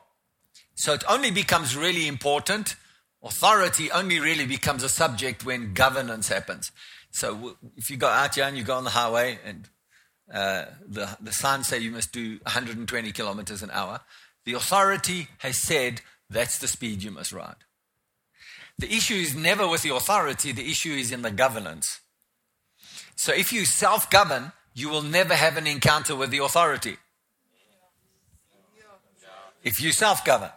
[0.76, 2.76] So it only becomes really important.
[3.24, 6.72] Authority only really becomes a subject when governance happens.
[7.12, 9.70] So if you go out here and you go on the highway and
[10.34, 14.00] uh, the, the signs say you must do 120 kilometers an hour,
[14.46, 17.56] the authority has said that's the speed you must ride.
[18.80, 22.00] The issue is never with the authority, the issue is in the governance.
[23.18, 26.96] So if you self govern, you will never have an encounter with the authority.
[29.66, 30.52] If you self govern.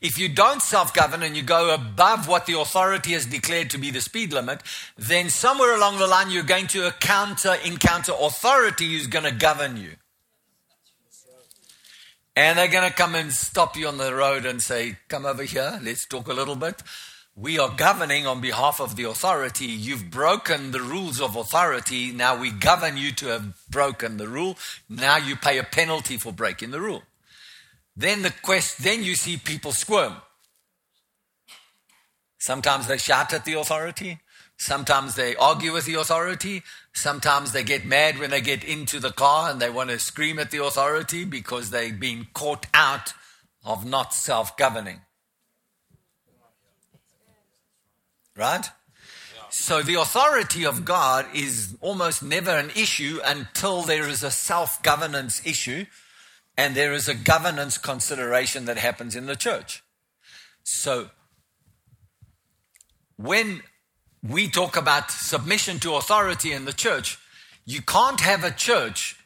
[0.00, 3.78] If you don't self govern and you go above what the authority has declared to
[3.78, 4.62] be the speed limit,
[4.96, 9.76] then somewhere along the line you're going to encounter, encounter authority who's going to govern
[9.76, 9.90] you.
[12.34, 15.42] And they're going to come and stop you on the road and say, Come over
[15.42, 16.82] here, let's talk a little bit.
[17.38, 19.66] We are governing on behalf of the authority.
[19.66, 22.10] You've broken the rules of authority.
[22.10, 24.56] Now we govern you to have broken the rule.
[24.88, 27.02] Now you pay a penalty for breaking the rule.
[27.94, 30.14] Then the quest, then you see people squirm.
[32.38, 34.18] Sometimes they shout at the authority.
[34.56, 36.62] Sometimes they argue with the authority.
[36.94, 40.38] Sometimes they get mad when they get into the car and they want to scream
[40.38, 43.12] at the authority because they've been caught out
[43.62, 45.02] of not self governing.
[48.36, 48.68] Right?
[49.50, 54.82] So the authority of God is almost never an issue until there is a self
[54.82, 55.86] governance issue
[56.58, 59.82] and there is a governance consideration that happens in the church.
[60.62, 61.10] So
[63.16, 63.62] when
[64.22, 67.18] we talk about submission to authority in the church,
[67.64, 69.16] you can't have a church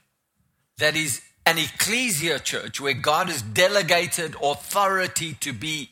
[0.78, 5.90] that is an ecclesia church where God has delegated authority to be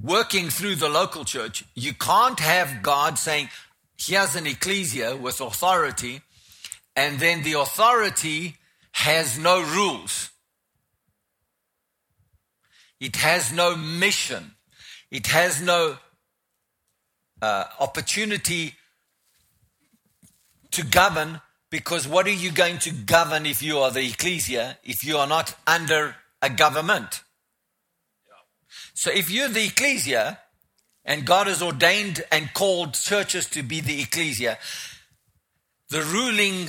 [0.00, 1.64] working through the local church.
[1.74, 3.48] You can't have God saying,
[3.98, 6.22] here's an ecclesia with authority,
[6.96, 8.56] and then the authority
[8.92, 10.30] has no rules.
[13.00, 14.52] It has no mission.
[15.10, 15.98] It has no
[17.40, 18.74] uh, opportunity
[20.70, 25.04] to govern because what are you going to govern if you are the ecclesia if
[25.04, 27.22] you are not under a government?
[29.02, 30.38] So if you're the ecclesia
[31.04, 34.58] and God has ordained and called churches to be the ecclesia,
[35.90, 36.68] the ruling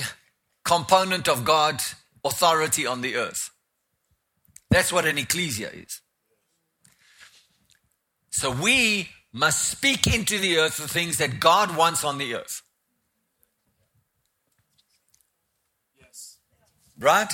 [0.64, 1.94] component of God's
[2.24, 3.50] authority on the earth.
[4.68, 6.00] That's what an ecclesia is.
[8.30, 12.62] So we must speak into the earth the things that God wants on the earth.
[16.00, 16.38] Yes.
[16.98, 17.32] Right?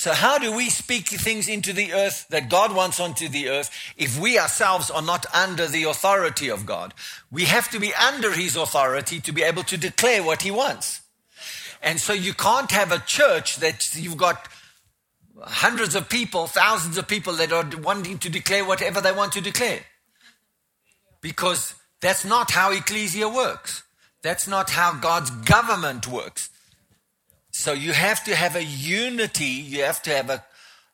[0.00, 3.70] So, how do we speak things into the earth that God wants onto the earth
[3.98, 6.94] if we ourselves are not under the authority of God?
[7.30, 11.02] We have to be under His authority to be able to declare what He wants.
[11.82, 14.48] And so, you can't have a church that you've got
[15.38, 19.42] hundreds of people, thousands of people that are wanting to declare whatever they want to
[19.42, 19.80] declare
[21.20, 23.82] because that's not how ecclesia works.
[24.22, 26.48] That's not how God's government works.
[27.50, 29.44] So you have to have a unity.
[29.44, 30.44] You have to have a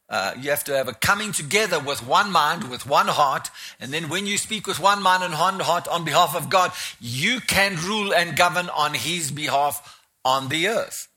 [0.09, 3.93] uh, you have to have a coming together with one mind, with one heart, and
[3.93, 7.41] then when you speak with one mind and one heart on behalf of God, you
[7.41, 11.09] can rule and govern on His behalf on the earth.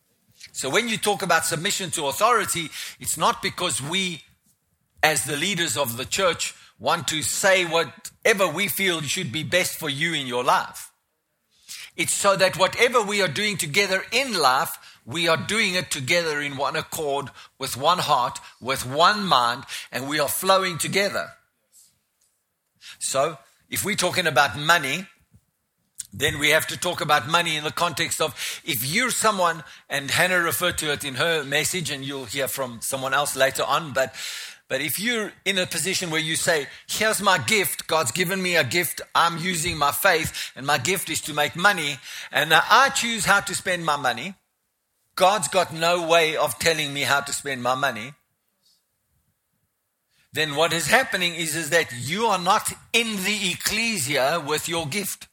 [0.51, 4.23] So when you talk about submission to authority, it's not because we,
[5.03, 9.77] as the leaders of the church, want to say whatever we feel should be best
[9.77, 10.91] for you in your life.
[11.95, 16.41] It's so that whatever we are doing together in life, we are doing it together
[16.41, 21.29] in one accord, with one heart, with one mind, and we are flowing together.
[22.99, 23.37] So,
[23.69, 25.07] if we're talking about money,
[26.11, 28.33] then we have to talk about money in the context of
[28.65, 32.79] if you're someone, and Hannah referred to it in her message, and you'll hear from
[32.81, 34.13] someone else later on, but
[34.69, 38.55] but if you're in a position where you say, here's my gift, God's given me
[38.55, 41.97] a gift, I'm using my faith, and my gift is to make money,
[42.31, 44.35] and I choose how to spend my money,
[45.19, 48.13] God's got no way of telling me how to spend my money,
[50.31, 54.87] then what is happening is, is that you are not in the ecclesia with your
[54.87, 55.27] gift.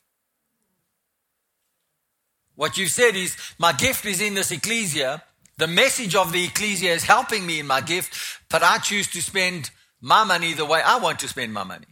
[2.57, 5.22] What you've said is, my gift is in this ecclesia,
[5.57, 9.22] the message of the ecclesia is helping me in my gift, but I choose to
[9.22, 9.70] spend
[10.01, 11.87] my money the way I want to spend my money.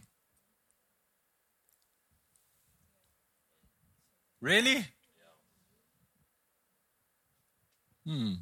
[4.41, 4.85] Really?
[8.05, 8.33] Hmm.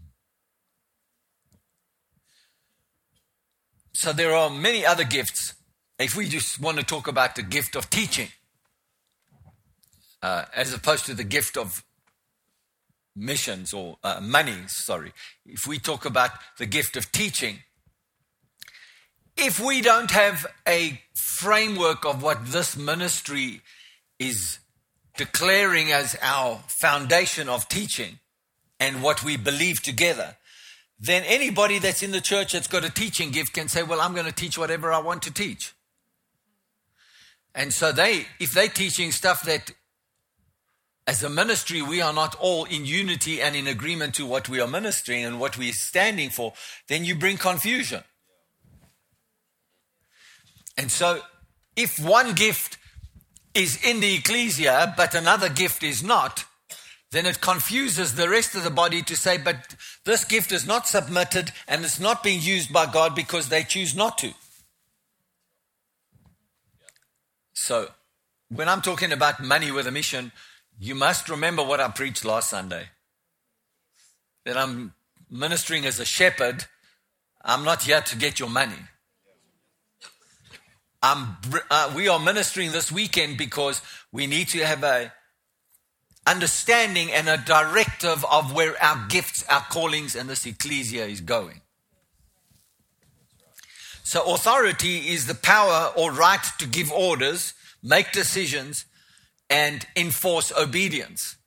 [3.94, 5.54] So there are many other gifts.
[5.98, 8.30] If we just want to talk about the gift of teaching,
[10.22, 11.84] uh, as opposed to the gift of
[13.16, 15.14] missions or uh, money, sorry,
[15.46, 17.60] if we talk about the gift of teaching,
[19.38, 23.62] if we don't have a framework of what this ministry
[24.20, 24.60] is
[25.16, 28.20] declaring as our foundation of teaching,
[28.84, 30.36] and what we believe together,
[31.00, 34.14] then anybody that's in the church that's got a teaching gift can say, Well, I'm
[34.14, 35.74] going to teach whatever I want to teach.
[37.56, 39.72] And so they, if they're teaching stuff that
[41.08, 44.60] as a ministry, we are not all in unity and in agreement to what we
[44.60, 46.54] are ministering and what we are standing for,
[46.88, 48.04] then you bring confusion.
[50.78, 51.22] And so,
[51.76, 52.78] if one gift
[53.54, 56.46] is in the ecclesia, but another gift is not,
[57.14, 60.88] then it confuses the rest of the body to say, but this gift is not
[60.88, 64.34] submitted and it's not being used by God because they choose not to.
[67.54, 67.92] So,
[68.50, 70.32] when I'm talking about money with a mission,
[70.80, 72.88] you must remember what I preached last Sunday.
[74.46, 74.96] That I'm
[75.30, 76.66] ministering as a shepherd.
[77.46, 78.88] I'm not here to get your money.
[81.04, 81.38] I'm,
[81.70, 85.14] uh, we are ministering this weekend because we need to have a
[86.26, 91.62] understanding and a directive of where our gifts, our callings, and this ecclesia is going.
[94.04, 98.86] So, authority is the power or right to give orders, make decisions,
[99.50, 101.38] and enforce obedience.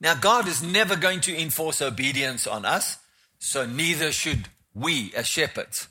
[0.00, 2.98] Now, God is never going to enforce obedience on us,
[3.38, 5.88] so neither should we as shepherds.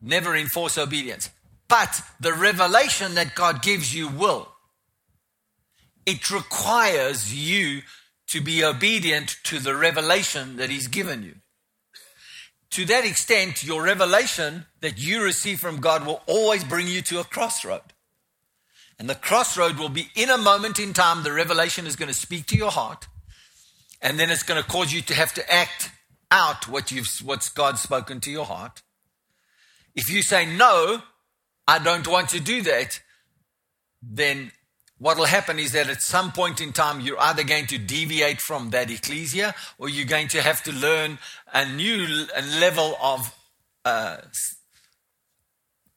[0.00, 1.30] Never enforce obedience.
[1.68, 4.52] But the revelation that God gives you will.
[6.06, 7.82] It requires you
[8.28, 11.34] to be obedient to the revelation that He's given you.
[12.70, 17.20] To that extent, your revelation that you receive from God will always bring you to
[17.20, 17.82] a crossroad.
[18.98, 22.14] And the crossroad will be in a moment in time, the revelation is going to
[22.14, 23.06] speak to your heart.
[24.00, 25.90] And then it's going to cause you to have to act
[26.30, 28.82] out what you've, what's God spoken to your heart.
[29.94, 31.02] If you say, no,
[31.66, 33.00] I don't want to do that,
[34.02, 34.52] then
[34.98, 38.40] what will happen is that at some point in time, you're either going to deviate
[38.40, 41.18] from that ecclesia or you're going to have to learn
[41.52, 42.26] a new
[42.58, 43.34] level of
[43.84, 44.16] uh,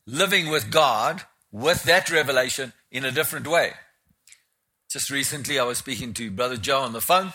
[0.06, 1.22] living with God
[1.52, 3.72] with that revelation in a different way.
[4.89, 7.32] Just recently, I was speaking to Brother Joe on the phone,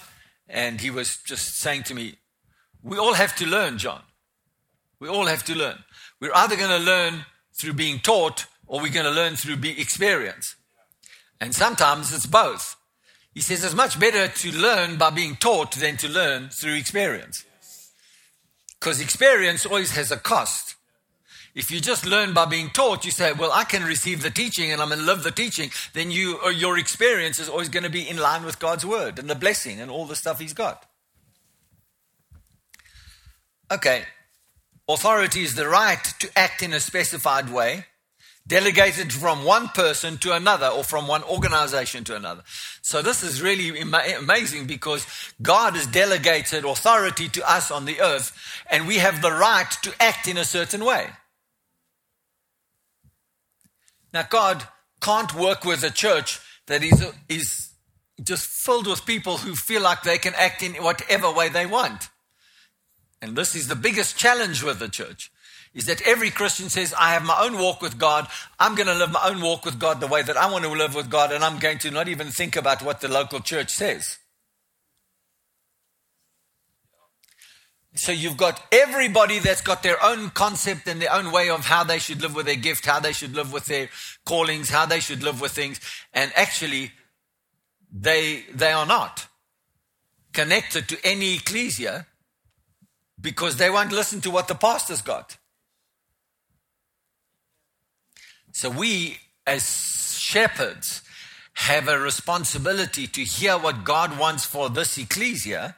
[0.48, 2.16] and he was just saying to me,
[2.82, 4.02] We all have to learn, John.
[5.00, 5.78] We all have to learn.
[6.20, 10.56] We're either going to learn through being taught or we're going to learn through experience.
[11.40, 12.76] And sometimes it's both.
[13.34, 17.44] He says it's much better to learn by being taught than to learn through experience.
[18.78, 20.76] Because experience always has a cost.
[21.54, 24.72] If you just learn by being taught, you say, well, I can receive the teaching
[24.72, 27.84] and I'm going to love the teaching, then you, or your experience is always going
[27.84, 30.52] to be in line with God's word and the blessing and all the stuff He's
[30.52, 30.84] got.
[33.70, 34.02] Okay.
[34.88, 37.86] Authority is the right to act in a specified way,
[38.46, 42.42] delegated from one person to another or from one organization to another.
[42.82, 45.06] So this is really amazing because
[45.40, 48.32] God has delegated authority to us on the earth
[48.70, 51.08] and we have the right to act in a certain way.
[54.12, 54.68] Now, God
[55.00, 57.70] can't work with a church that is, is
[58.22, 62.10] just filled with people who feel like they can act in whatever way they want.
[63.20, 65.32] And this is the biggest challenge with the church
[65.74, 68.28] is that every Christian says, I have my own walk with God.
[68.60, 70.70] I'm going to live my own walk with God the way that I want to
[70.70, 73.70] live with God, and I'm going to not even think about what the local church
[73.70, 74.18] says.
[77.96, 81.84] So you've got everybody that's got their own concept and their own way of how
[81.84, 83.88] they should live with their gift, how they should live with their
[84.24, 85.80] callings, how they should live with things.
[86.12, 86.90] And actually,
[87.92, 89.28] they, they are not
[90.32, 92.06] connected to any ecclesia
[93.20, 95.36] because they won't listen to what the pastor's got.
[98.54, 101.02] So we, as shepherds,
[101.52, 105.76] have a responsibility to hear what God wants for this ecclesia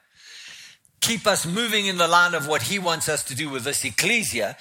[1.07, 3.85] keep us moving in the line of what He wants us to do with this
[3.85, 4.57] ecclesia,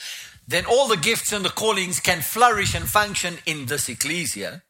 [0.48, 4.62] then all the gifts and the callings can flourish and function in this ecclesia.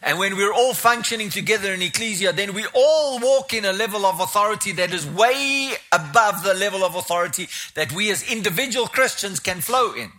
[0.00, 4.06] And when we're all functioning together in ecclesia, then we all walk in a level
[4.06, 9.38] of authority that is way above the level of authority that we as individual Christians
[9.38, 10.10] can flow in.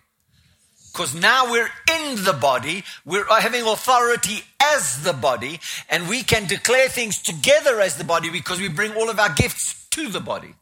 [0.92, 5.60] Because now we're in the body, we're having authority as the body,
[5.90, 9.34] and we can declare things together as the body because we bring all of our
[9.34, 10.56] gifts to the body.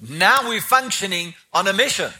[0.00, 2.12] Now we're functioning on a mission.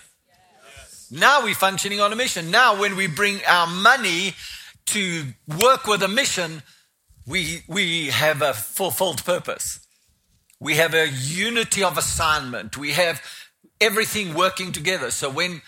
[1.11, 2.51] Now we're functioning on a mission.
[2.51, 4.35] Now, when we bring our money
[4.87, 5.25] to
[5.59, 6.63] work with a mission,
[7.27, 9.81] we, we have a fulfilled purpose.
[10.61, 12.77] We have a unity of assignment.
[12.79, 13.23] We have
[13.81, 15.11] everything working together.
[15.11, 15.63] So when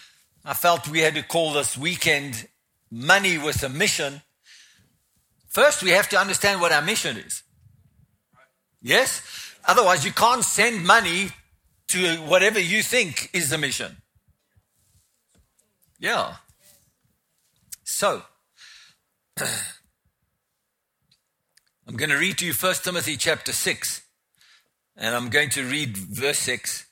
[0.49, 2.47] I felt we had to call this weekend
[2.88, 4.22] money with a mission,
[5.49, 7.42] first we have to understand what our mission is.
[8.80, 9.22] Yes?
[9.64, 11.30] Otherwise, you can't send money
[11.88, 13.97] to whatever you think is the mission.
[15.99, 16.36] Yeah.
[17.82, 18.22] So,
[21.88, 24.03] I'm going to read to you 1 Timothy chapter 6,
[24.97, 26.86] and I'm going to read verse 6.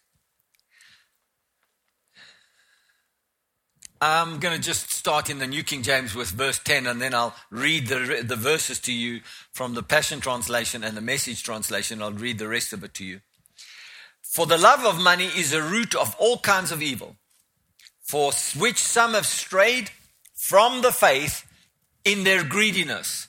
[4.07, 7.15] I'm going to just start in the New King James with verse 10, and then
[7.15, 12.03] I'll read the, the verses to you from the Passion Translation and the Message Translation.
[12.03, 13.21] I'll read the rest of it to you.
[14.21, 17.17] For the love of money is a root of all kinds of evil,
[18.03, 19.89] for which some have strayed
[20.35, 21.51] from the faith
[22.05, 23.29] in their greediness.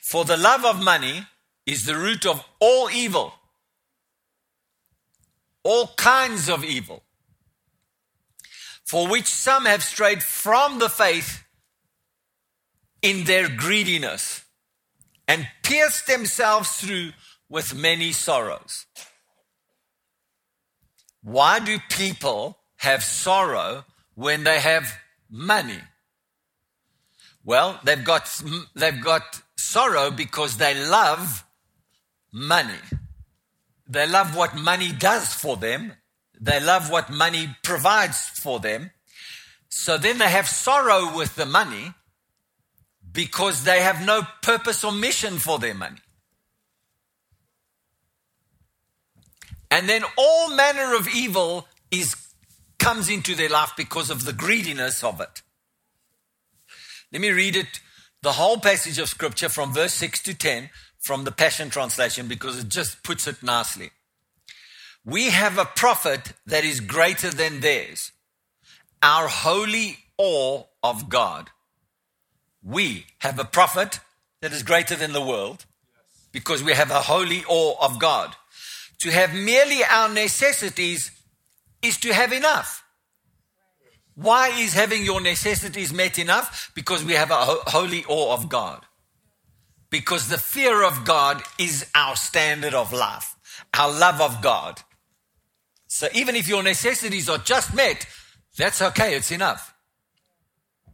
[0.00, 1.26] For the love of money
[1.66, 3.34] is the root of all evil,
[5.64, 7.02] all kinds of evil,
[8.86, 11.44] for which some have strayed from the faith
[13.02, 14.44] in their greediness
[15.28, 17.10] and pierced themselves through
[17.48, 18.86] with many sorrows.
[21.22, 23.84] Why do people have sorrow
[24.14, 24.92] when they have
[25.28, 25.80] money?
[27.44, 28.42] Well, they've got,
[28.74, 31.44] they've got sorrow because they love
[32.32, 32.78] money.
[33.88, 35.92] They love what money does for them.
[36.40, 38.90] They love what money provides for them.
[39.68, 41.94] So then they have sorrow with the money
[43.12, 45.98] because they have no purpose or mission for their money.
[49.70, 52.14] And then all manner of evil is
[52.78, 55.42] comes into their life because of the greediness of it.
[57.12, 57.80] Let me read it,
[58.22, 60.70] the whole passage of scripture from verse 6 to 10
[61.00, 63.90] from the Passion Translation because it just puts it nicely.
[65.06, 68.10] We have a profit that is greater than theirs,
[69.00, 71.50] our holy awe of God.
[72.60, 74.00] We have a profit
[74.42, 75.64] that is greater than the world
[76.32, 78.34] because we have a holy awe of God.
[78.98, 81.12] To have merely our necessities
[81.82, 82.82] is to have enough.
[84.16, 86.72] Why is having your necessities met enough?
[86.74, 88.84] Because we have a holy awe of God.
[89.88, 93.36] Because the fear of God is our standard of life,
[93.72, 94.82] our love of God.
[95.96, 98.06] So even if your necessities are just met,
[98.58, 99.74] that's okay, it's enough.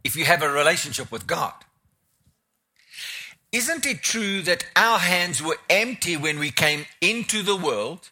[0.01, 1.51] If you have a relationship with God.
[3.51, 8.11] Isn't it true that our hands were empty when we came into the world?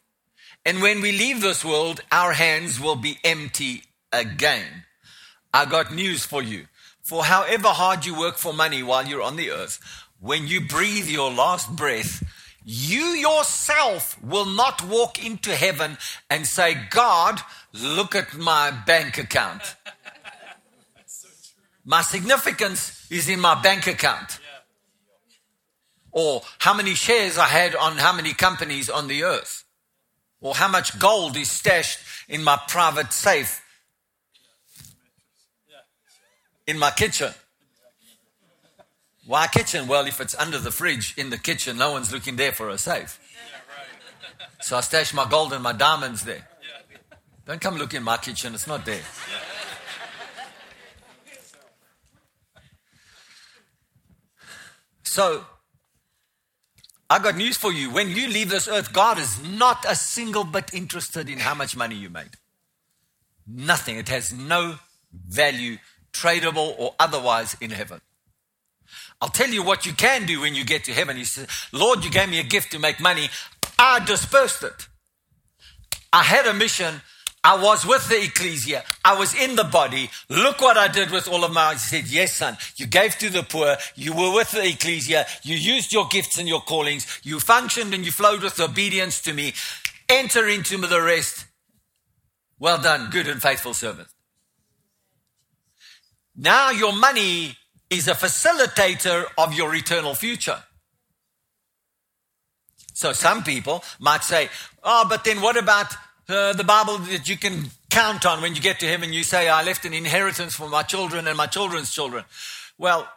[0.66, 4.84] And when we leave this world, our hands will be empty again.
[5.54, 6.66] I got news for you.
[7.04, 9.80] For however hard you work for money while you're on the earth,
[10.20, 12.22] when you breathe your last breath,
[12.64, 15.98] you yourself will not walk into heaven
[16.30, 17.42] and say, God,
[17.74, 19.76] look at my bank account.
[21.84, 24.40] My significance is in my bank account
[26.12, 29.64] or how many shares I had on how many companies on the earth,
[30.42, 33.62] or how much gold is stashed in my private safe
[36.68, 37.34] in my kitchen.
[39.26, 39.88] Why kitchen?
[39.88, 42.78] Well, if it's under the fridge in the kitchen, no one's looking there for a
[42.78, 43.20] safe.
[44.62, 46.48] So I stash my gold and my diamonds there.
[47.46, 49.02] Don't come look in my kitchen, it's not there.
[55.04, 55.44] So
[57.10, 57.92] I got news for you.
[57.92, 61.76] When you leave this earth, God is not a single bit interested in how much
[61.76, 62.38] money you made.
[63.46, 63.98] Nothing.
[63.98, 64.76] It has no
[65.28, 65.78] value,
[66.14, 68.00] tradable or otherwise, in heaven.
[69.22, 71.16] I'll tell you what you can do when you get to heaven.
[71.16, 73.30] He says, Lord, you gave me a gift to make money.
[73.78, 74.88] I dispersed it.
[76.12, 77.02] I had a mission.
[77.44, 78.84] I was with the ecclesia.
[79.04, 80.10] I was in the body.
[80.30, 81.74] Look what I did with all of my.
[81.74, 82.58] He said, Yes, son.
[82.76, 83.78] You gave to the poor.
[83.96, 85.26] You were with the ecclesia.
[85.44, 87.20] You used your gifts and your callings.
[87.24, 89.54] You functioned and you flowed with obedience to me.
[90.10, 91.46] Enter into the rest.
[92.60, 94.10] Well done, good and faithful servant.
[96.36, 97.58] Now your money
[97.92, 100.64] is a facilitator of your eternal future.
[102.94, 104.50] So some people might say,
[104.84, 105.94] Oh, but then what about
[106.28, 109.14] uh, the Bible that you can count on when you get to heaven.
[109.14, 112.24] You say, I left an inheritance for my children and my children's children.
[112.78, 113.08] Well,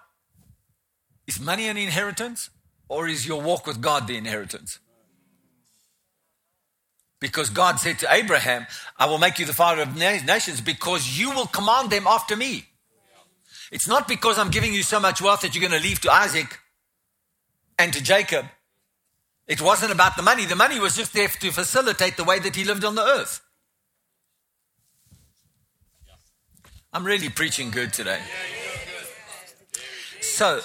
[1.26, 2.50] is money an inheritance
[2.88, 4.80] or is your walk with God the inheritance?
[7.20, 8.66] Because God said to Abraham,
[8.98, 12.66] I will make you the father of nations because you will command them after me.
[13.74, 16.12] It's not because I'm giving you so much wealth that you're going to leave to
[16.12, 16.60] Isaac
[17.76, 18.46] and to Jacob.
[19.48, 20.44] It wasn't about the money.
[20.44, 23.40] The money was just there to facilitate the way that he lived on the earth.
[26.92, 28.20] I'm really preaching good today.
[30.20, 30.60] So,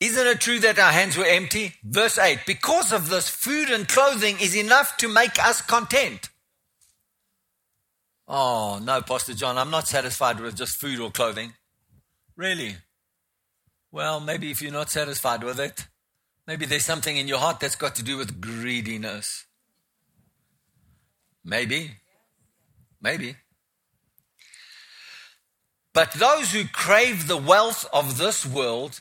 [0.00, 1.74] isn't it true that our hands were empty?
[1.84, 6.30] Verse 8 Because of this, food and clothing is enough to make us content.
[8.26, 11.52] Oh, no, Pastor John, I'm not satisfied with just food or clothing.
[12.36, 12.76] Really?
[13.90, 15.86] Well, maybe if you're not satisfied with it,
[16.46, 19.44] maybe there's something in your heart that's got to do with greediness.
[21.44, 21.92] Maybe.
[23.00, 23.36] Maybe.
[25.92, 29.00] But those who crave the wealth of this world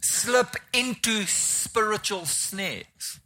[0.00, 3.20] slip into spiritual snares.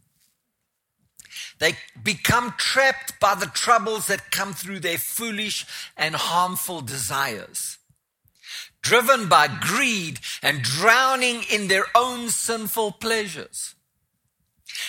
[1.59, 7.79] They become trapped by the troubles that come through their foolish and harmful desires.
[8.87, 13.75] Driven by greed and drowning in their own sinful pleasures.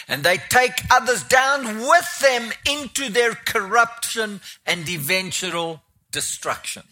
[0.07, 5.83] And they take others down with them into their corruption and eventual
[6.13, 6.85] destruction.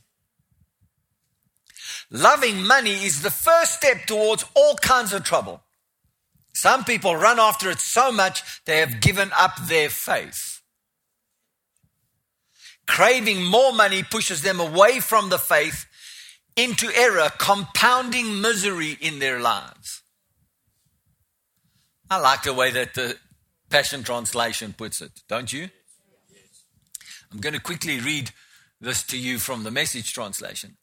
[2.10, 5.62] Loving money is the first step towards all kinds of trouble.
[6.54, 10.60] Some people run after it so much they have given up their faith.
[12.88, 15.86] Craving more money pushes them away from the faith
[16.56, 20.02] into error, compounding misery in their lives.
[22.10, 23.16] I like the way that the
[23.68, 25.68] Passion Translation puts it, don't you?
[27.32, 28.30] I'm going to quickly read
[28.80, 30.76] this to you from the Message Translation.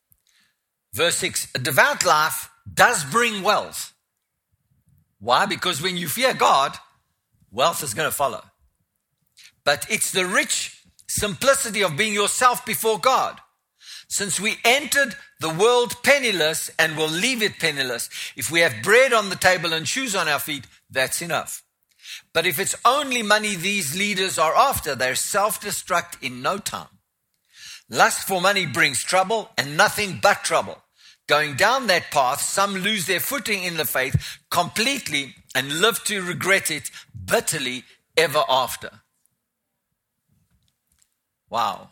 [0.94, 3.94] Verse 6 A devout life does bring wealth.
[5.20, 5.46] Why?
[5.46, 6.78] Because when you fear God,
[7.52, 8.44] wealth is going to follow.
[9.64, 13.40] But it's the rich simplicity of being yourself before God.
[14.08, 19.14] Since we entered the world penniless and will leave it penniless, if we have bread
[19.14, 21.64] on the table and shoes on our feet, that's enough.
[22.34, 26.88] But if it's only money these leaders are after, they're self destruct in no time.
[27.90, 30.78] Lust for money brings trouble and nothing but trouble.
[31.28, 36.22] Going down that path, some lose their footing in the faith completely and live to
[36.22, 36.92] regret it
[37.26, 37.84] bitterly
[38.18, 38.90] ever after.
[41.50, 41.90] Wow.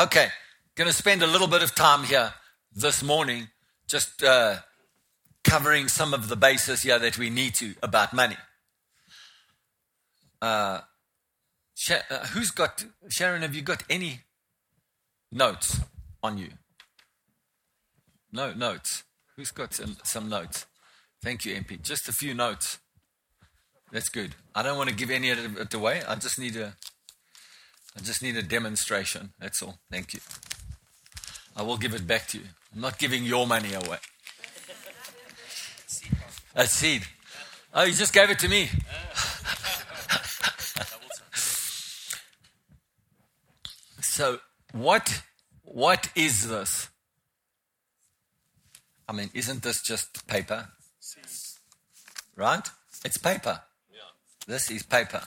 [0.00, 0.28] Okay,
[0.74, 2.32] going to spend a little bit of time here
[2.74, 3.48] this morning
[3.86, 4.56] just uh,
[5.44, 8.36] covering some of the bases here that we need to about money.
[10.40, 10.80] Uh,
[11.90, 14.20] uh who's got, Sharon, have you got any
[15.30, 15.80] notes
[16.22, 16.50] on you?
[18.32, 19.04] No notes.
[19.36, 20.66] Who's got some, some notes?
[21.22, 21.82] Thank you, MP.
[21.82, 22.78] Just a few notes.
[23.92, 24.34] That's good.
[24.54, 26.02] I don't want to give any of it away.
[26.08, 26.74] I just need a
[27.94, 29.34] I just need a demonstration.
[29.38, 29.78] That's all.
[29.90, 30.20] Thank you.
[31.56, 32.44] I will give it back to you.
[32.74, 33.98] I'm not giving your money away.
[36.54, 37.02] A seed.
[37.74, 38.68] Oh, you just gave it to me.
[44.00, 44.38] so
[44.72, 45.22] what
[45.62, 46.88] what is this?
[49.08, 50.68] I mean, isn't this just paper?
[52.36, 52.68] Right?
[53.04, 53.60] It's paper.
[54.46, 55.22] This is paper.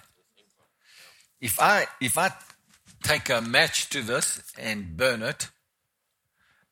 [1.40, 2.32] If I if I
[3.04, 5.50] take a match to this and burn it,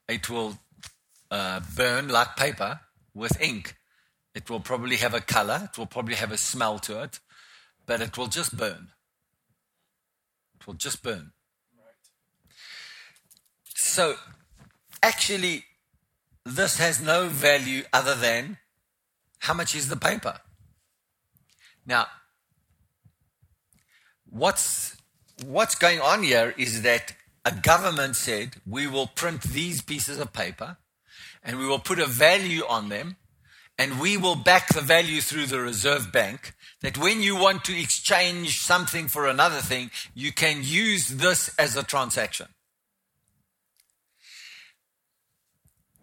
[0.07, 0.57] it will
[1.31, 2.81] uh, burn like paper
[3.13, 3.75] with ink.
[4.35, 5.69] It will probably have a color.
[5.71, 7.19] It will probably have a smell to it,
[7.85, 8.89] but it will just burn.
[10.59, 11.31] It will just burn.
[11.77, 12.53] Right.
[13.75, 14.15] So,
[15.01, 15.65] actually,
[16.45, 18.57] this has no value other than
[19.39, 20.39] how much is the paper?
[21.85, 22.07] Now,
[24.29, 24.95] what's,
[25.45, 27.13] what's going on here is that
[27.45, 30.77] a government said we will print these pieces of paper
[31.43, 33.17] and we will put a value on them
[33.77, 37.77] and we will back the value through the reserve bank that when you want to
[37.77, 42.47] exchange something for another thing, you can use this as a transaction.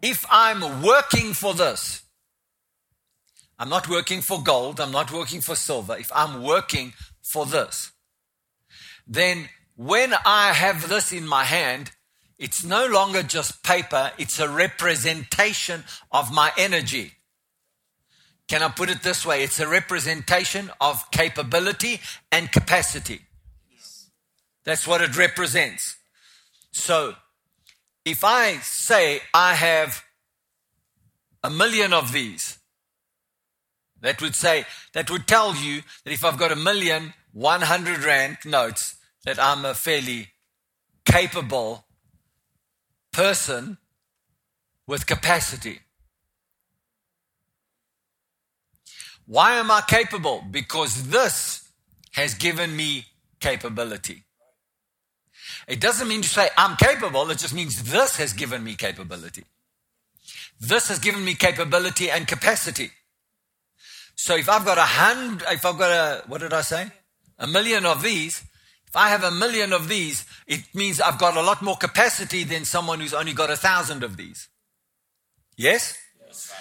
[0.03, 2.03] if I'm working for this,
[3.59, 7.93] I'm not working for gold, I'm not working for silver, if I'm working for this,
[9.07, 9.49] then
[9.81, 11.93] when I have this in my hand,
[12.39, 17.13] it's no longer just paper, it's a representation of my energy.
[18.47, 19.43] Can I put it this way?
[19.43, 21.99] It's a representation of capability
[22.31, 23.23] and capacity.
[24.65, 25.97] That's what it represents.
[26.73, 27.15] So
[28.05, 30.05] if I say I have
[31.43, 32.59] a million of these,
[34.03, 38.37] that would say, that would tell you that if I've got a million 100 Rand
[38.45, 40.29] notes, that I'm a fairly
[41.05, 41.85] capable
[43.13, 43.79] person
[44.87, 45.81] with capacity.
[49.27, 50.45] Why am I capable?
[50.51, 51.69] Because this
[52.13, 53.07] has given me
[53.39, 54.25] capability.
[55.69, 59.45] It doesn't mean to say I'm capable, it just means this has given me capability.
[60.61, 62.91] This has given me capability and capacity.
[64.17, 66.91] So if I've got a hundred, if I've got a, what did I say?
[67.39, 68.43] A million of these,
[68.91, 72.43] if I have a million of these, it means I've got a lot more capacity
[72.43, 74.49] than someone who's only got a thousand of these.
[75.57, 75.97] Yes?
[76.27, 76.53] yes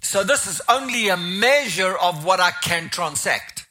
[0.00, 3.66] so this is only a measure of what I can transact.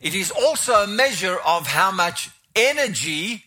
[0.00, 3.44] It is also a measure of how much energy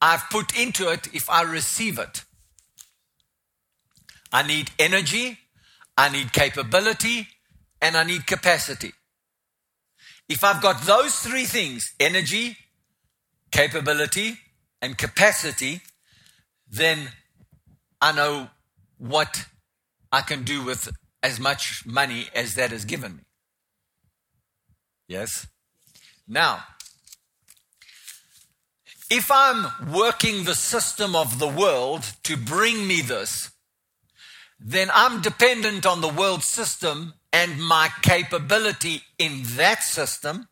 [0.00, 2.22] I've put into it if I receive it.
[4.32, 5.38] I need energy,
[5.96, 7.26] I need capability,
[7.80, 8.92] and I need capacity.
[10.28, 12.56] If I've got those three things energy,
[13.50, 14.38] capability,
[14.80, 15.80] and capacity
[16.74, 17.08] then
[18.00, 18.48] I know
[18.98, 19.46] what
[20.10, 20.88] I can do with
[21.22, 23.22] as much money as that is given me.
[25.08, 25.46] Yes?
[26.26, 26.64] Now,
[29.10, 33.50] if I'm working the system of the world to bring me this,
[34.58, 40.46] then I'm dependent on the world system and my capability in that system,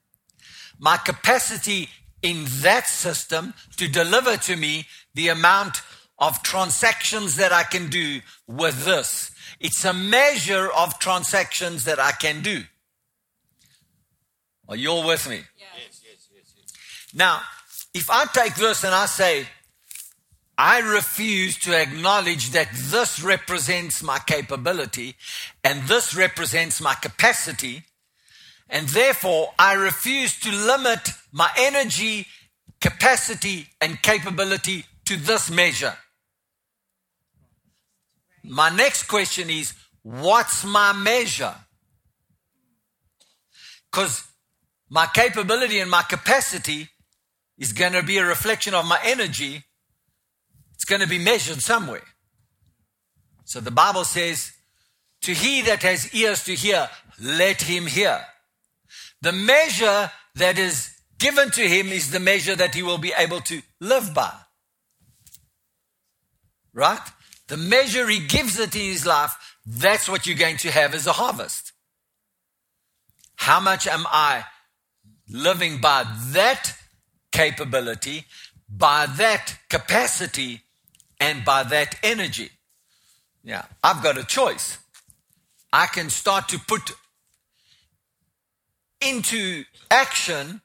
[0.80, 1.88] my capacity
[2.22, 5.82] in that system to deliver to me the amount
[6.18, 9.30] of transactions that I can do with this.
[9.60, 12.64] It's a measure of transactions that I can do.
[14.68, 15.36] Are you all with me?
[15.36, 17.14] Yes, yes, yes, yes.
[17.14, 17.42] Now,
[17.94, 19.46] if I take this and I say,
[20.58, 25.16] I refuse to acknowledge that this represents my capability
[25.64, 27.84] and this represents my capacity.
[28.68, 32.26] And therefore, I refuse to limit my energy,
[32.80, 35.96] capacity, and capability to this measure.
[38.44, 39.72] My next question is
[40.02, 41.54] what's my measure?
[43.90, 44.24] Because
[44.90, 46.88] my capability and my capacity
[47.58, 49.64] is going to be a reflection of my energy
[50.82, 52.02] it's going to be measured somewhere.
[53.44, 54.50] So the Bible says,
[55.20, 58.20] To he that has ears to hear, let him hear.
[59.20, 63.40] The measure that is given to him is the measure that he will be able
[63.42, 64.32] to live by.
[66.74, 67.08] Right?
[67.46, 71.06] The measure he gives it in his life, that's what you're going to have as
[71.06, 71.70] a harvest.
[73.36, 74.46] How much am I
[75.28, 76.74] living by that
[77.30, 78.24] capability,
[78.68, 80.62] by that capacity
[81.22, 82.50] and by that energy.
[83.44, 84.78] Yeah, I've got a choice.
[85.72, 86.90] I can start to put
[89.00, 90.60] into action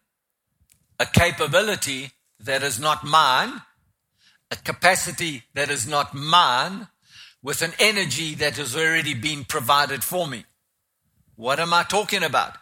[1.00, 3.62] a capability that is not mine,
[4.50, 6.88] a capacity that is not mine,
[7.44, 10.44] with an energy that has already been provided for me.
[11.36, 12.56] What am I talking about?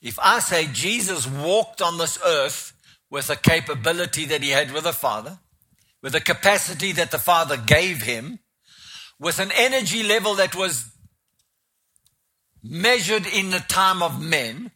[0.00, 2.72] If I say Jesus walked on this earth
[3.10, 5.40] with a capability that he had with the Father,
[6.02, 8.38] with a capacity that the Father gave him,
[9.18, 10.90] with an energy level that was
[12.62, 14.70] measured in the time of men,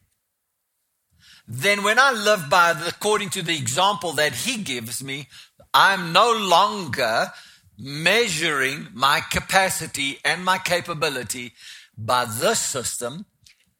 [1.47, 5.27] then when I live by the, according to the example that he gives me,
[5.73, 7.31] I'm no longer
[7.77, 11.53] measuring my capacity and my capability
[11.97, 13.25] by this system,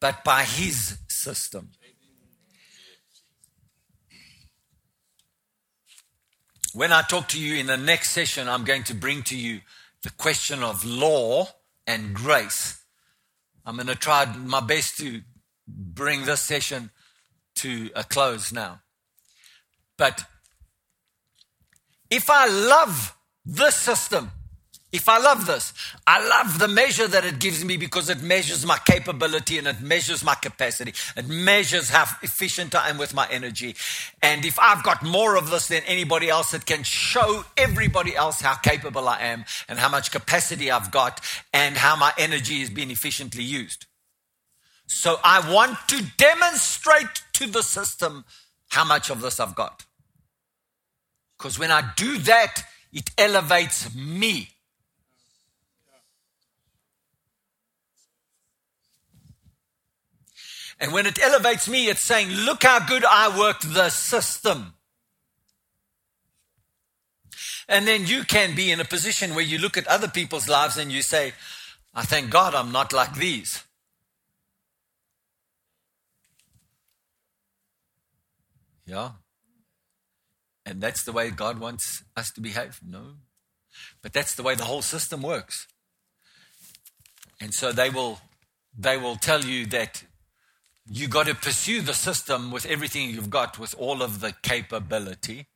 [0.00, 1.70] but by his system.
[6.76, 9.62] When I talk to you in the next session, I'm going to bring to you
[10.02, 11.48] the question of law
[11.86, 12.82] and grace.
[13.64, 15.22] I'm going to try my best to
[15.66, 16.90] bring this session
[17.54, 18.82] to a close now.
[19.96, 20.24] But
[22.10, 23.16] if I love
[23.46, 24.32] this system,
[24.92, 25.74] if I love this,
[26.06, 29.80] I love the measure that it gives me because it measures my capability and it
[29.80, 30.94] measures my capacity.
[31.16, 33.74] It measures how efficient I am with my energy.
[34.22, 38.40] And if I've got more of this than anybody else, it can show everybody else
[38.40, 41.20] how capable I am and how much capacity I've got
[41.52, 43.86] and how my energy is being efficiently used.
[44.86, 48.24] So I want to demonstrate to the system
[48.68, 49.84] how much of this I've got.
[51.36, 52.62] Because when I do that,
[52.92, 54.50] it elevates me
[60.78, 64.74] And when it elevates me, it's saying, look how good I worked the system.
[67.68, 70.76] And then you can be in a position where you look at other people's lives
[70.76, 71.32] and you say,
[71.94, 73.64] I thank God I'm not like these.
[78.86, 79.10] Yeah.
[80.64, 82.80] And that's the way God wants us to behave.
[82.86, 83.14] No.
[84.02, 85.66] But that's the way the whole system works.
[87.40, 88.20] And so they will
[88.78, 90.04] they will tell you that
[90.88, 95.48] you got to pursue the system with everything you've got, with all of the capability.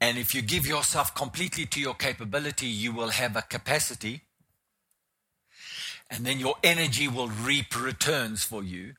[0.00, 4.22] And if you give yourself completely to your capability, you will have a capacity.
[6.10, 8.94] And then your energy will reap returns for you.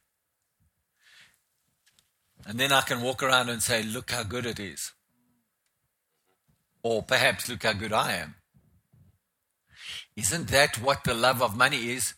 [2.46, 4.92] And then I can walk around and say, Look how good it is.
[6.84, 8.36] Or perhaps, Look how good I am.
[10.16, 12.16] Isn't that what the love of money is?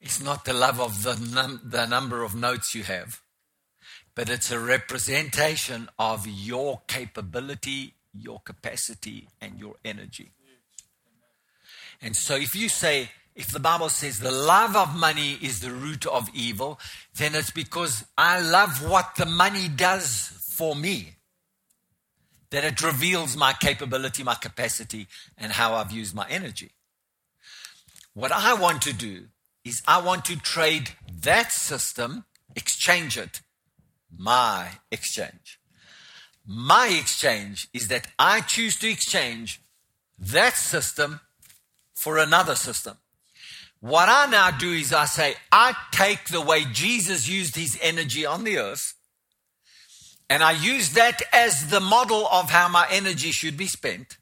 [0.00, 3.20] It's not the love of the, num- the number of notes you have,
[4.14, 10.32] but it's a representation of your capability, your capacity, and your energy.
[12.02, 15.70] And so if you say, if the Bible says the love of money is the
[15.70, 16.78] root of evil,
[17.16, 21.16] then it's because I love what the money does for me.
[22.50, 26.70] That it reveals my capability, my capacity, and how I've used my energy.
[28.14, 29.24] What I want to do
[29.66, 30.90] is I want to trade
[31.22, 33.40] that system, exchange it,
[34.16, 35.58] my exchange.
[36.46, 39.60] My exchange is that I choose to exchange
[40.18, 41.20] that system
[41.94, 42.96] for another system.
[43.80, 48.24] What I now do is I say, I take the way Jesus used his energy
[48.24, 48.94] on the earth,
[50.30, 54.16] and I use that as the model of how my energy should be spent.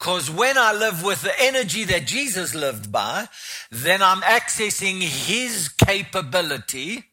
[0.00, 3.28] Because when I live with the energy that Jesus lived by,
[3.70, 7.04] then I'm accessing his capability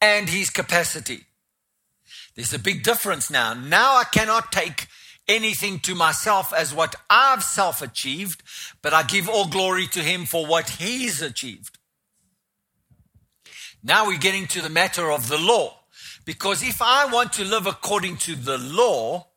[0.00, 1.26] and his capacity.
[2.34, 3.52] There's a big difference now.
[3.52, 4.86] Now I cannot take
[5.28, 8.42] anything to myself as what I've self achieved,
[8.80, 11.76] but I give all glory to him for what he's achieved.
[13.84, 15.80] Now we're getting to the matter of the law.
[16.24, 19.31] Because if I want to live according to the law,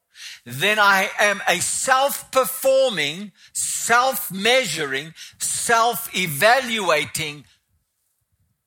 [0.46, 7.46] then I am a self performing, self measuring, self evaluating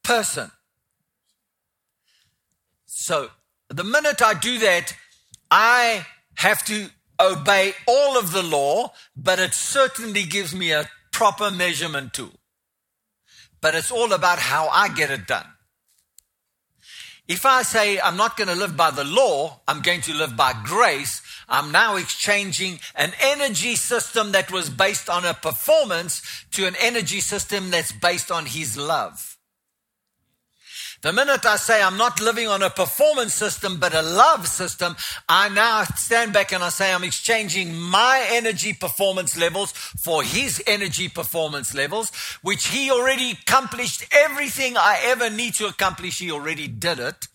[0.03, 0.51] person.
[2.87, 3.31] So
[3.69, 4.95] the minute I do that,
[5.51, 6.05] I
[6.35, 6.89] have to
[7.21, 12.41] obey all of the law, but it certainly gives me a proper measurement tool.
[13.61, 15.47] But it's all about how I get it done.
[17.29, 20.35] If I say I'm not going to live by the law, I'm going to live
[20.35, 26.23] by grace, I'm now exchanging an energy system that was based on a performance
[26.53, 29.28] to an energy system that's based on His love.
[31.01, 34.97] The minute I say I'm not living on a performance system, but a love system,
[35.29, 40.61] I now stand back and I say I'm exchanging my energy performance levels for his
[40.67, 42.11] energy performance levels,
[42.43, 46.19] which he already accomplished everything I ever need to accomplish.
[46.19, 47.29] He already did it.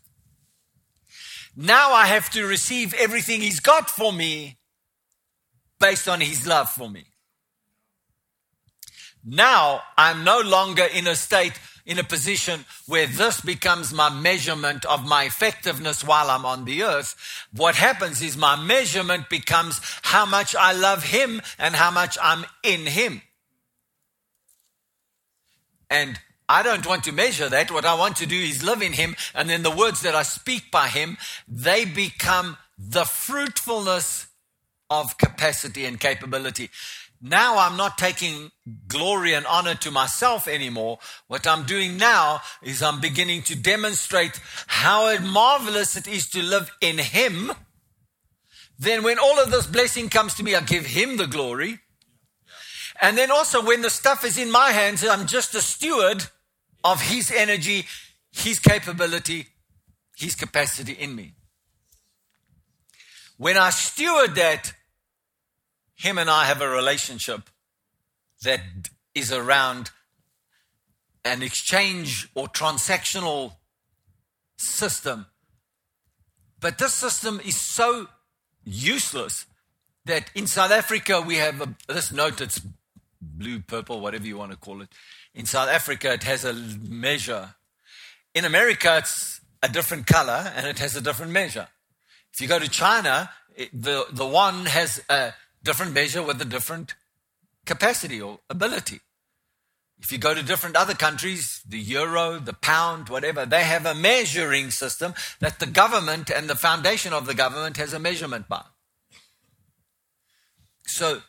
[1.55, 4.57] Now I have to receive everything He's got for me
[5.79, 7.05] based on His love for me.
[9.23, 11.53] Now I'm no longer in a state,
[11.85, 16.83] in a position where this becomes my measurement of my effectiveness while I'm on the
[16.83, 17.15] earth.
[17.53, 22.45] What happens is my measurement becomes how much I love Him and how much I'm
[22.63, 23.21] in Him.
[25.89, 27.71] And I don't want to measure that.
[27.71, 30.23] What I want to do is live in Him, and then the words that I
[30.23, 31.17] speak by Him,
[31.47, 34.27] they become the fruitfulness
[34.89, 36.69] of capacity and capability.
[37.25, 38.51] Now I'm not taking
[38.89, 40.99] glory and honor to myself anymore.
[41.27, 46.69] What I'm doing now is I'm beginning to demonstrate how marvelous it is to live
[46.81, 47.53] in Him.
[48.77, 51.79] Then when all of this blessing comes to me, I give Him the glory.
[53.01, 56.25] And then also when the stuff is in my hands, I'm just a steward
[56.83, 57.85] of His energy,
[58.33, 59.47] His capability,
[60.17, 61.35] His capacity in me.
[63.37, 64.73] When I steward that,
[65.95, 67.49] Him and I have a relationship
[68.43, 68.61] that
[69.15, 69.91] is around
[71.25, 73.53] an exchange or transactional
[74.57, 75.27] system.
[76.59, 78.07] But this system is so
[78.65, 79.45] useless
[80.05, 82.61] that in South Africa we have a, this note, that's
[83.21, 84.89] blue, purple, whatever you want to call it.
[85.33, 87.55] In South Africa, it has a measure.
[88.35, 91.67] In America, it's a different color and it has a different measure.
[92.33, 95.33] If you go to China, it, the, the one has a
[95.63, 96.95] different measure with a different
[97.65, 98.99] capacity or ability.
[99.99, 103.95] If you go to different other countries, the euro, the pound, whatever, they have a
[103.95, 108.63] measuring system that the government and the foundation of the government has a measurement by.
[110.85, 111.21] So,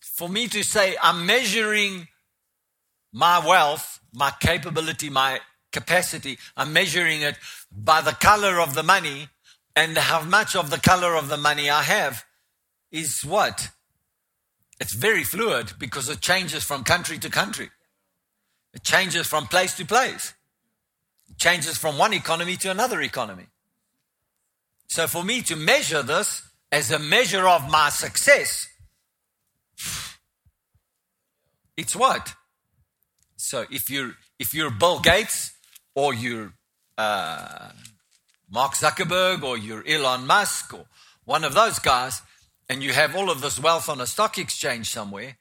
[0.00, 2.08] for me to say I'm measuring
[3.12, 5.40] my wealth, my capability, my
[5.74, 6.38] capacity.
[6.56, 7.36] I'm measuring it
[7.70, 9.28] by the color of the money
[9.76, 12.23] and how much of the color of the money I have
[12.94, 13.70] is what?
[14.80, 17.70] It's very fluid because it changes from country to country.
[18.72, 20.32] It changes from place to place.
[21.28, 23.46] It changes from one economy to another economy.
[24.86, 28.68] So for me to measure this as a measure of my success,
[31.76, 32.34] it's what?
[33.36, 35.52] So if you're if you're Bill Gates
[35.96, 36.52] or you're
[36.96, 37.70] uh,
[38.48, 40.86] Mark Zuckerberg or you're Elon Musk or
[41.24, 42.22] one of those guys,
[42.68, 45.36] and you have all of this wealth on a stock exchange somewhere,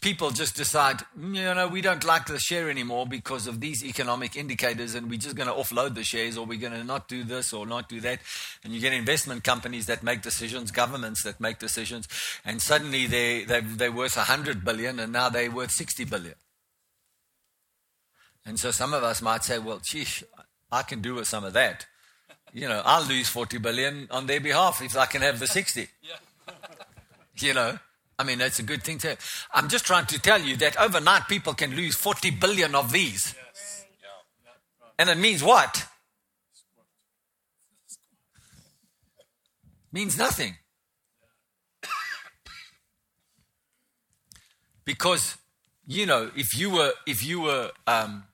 [0.00, 3.84] people just decide, mm, you know, we don't like the share anymore because of these
[3.84, 7.08] economic indicators, and we're just going to offload the shares, or we're going to not
[7.08, 8.20] do this or not do that.
[8.64, 12.08] And you get investment companies that make decisions, governments that make decisions,
[12.44, 16.34] and suddenly they, they, they're worth 100 billion, and now they're worth 60 billion.
[18.44, 20.22] And so some of us might say, well, geez,
[20.70, 21.86] I can do with some of that.
[22.56, 25.88] You know, I'll lose 40 billion on their behalf if I can have the 60.
[27.36, 27.78] you know,
[28.18, 29.46] I mean, that's a good thing to have.
[29.52, 33.34] I'm just trying to tell you that overnight people can lose 40 billion of these.
[34.98, 35.86] And it means what?
[39.92, 40.56] means nothing.
[44.86, 45.36] because,
[45.86, 48.24] you know, if you were, if you were, um,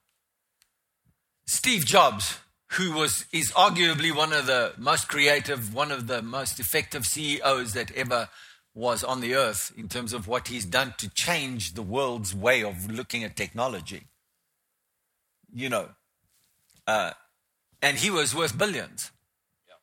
[1.47, 2.39] Steve Jobs,
[2.75, 7.75] who was is arguably one of the most creative, one of the most effective CEOs
[7.75, 8.29] that ever
[8.75, 12.63] was on the earth in terms of what he's done to change the world's way
[12.63, 14.05] of looking at technology.
[15.53, 15.89] You know,
[16.87, 17.11] uh,
[17.83, 19.11] and he was worth billions.
[19.69, 19.75] Yeah.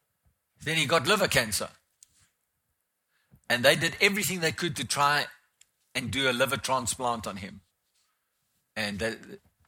[0.64, 1.70] Then he got liver cancer.
[3.48, 5.26] And they did everything they could to try
[5.94, 7.62] and do a liver transplant on him.
[8.76, 9.18] And the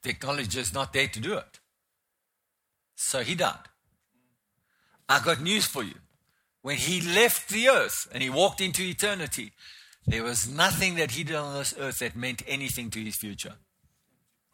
[0.01, 1.61] technology is not there to do it.
[3.04, 3.68] So he died.
[5.10, 5.95] I got news for you.
[6.62, 9.54] When he left the earth and he walked into eternity,
[10.06, 13.56] there was nothing that he did on this earth that meant anything to his future.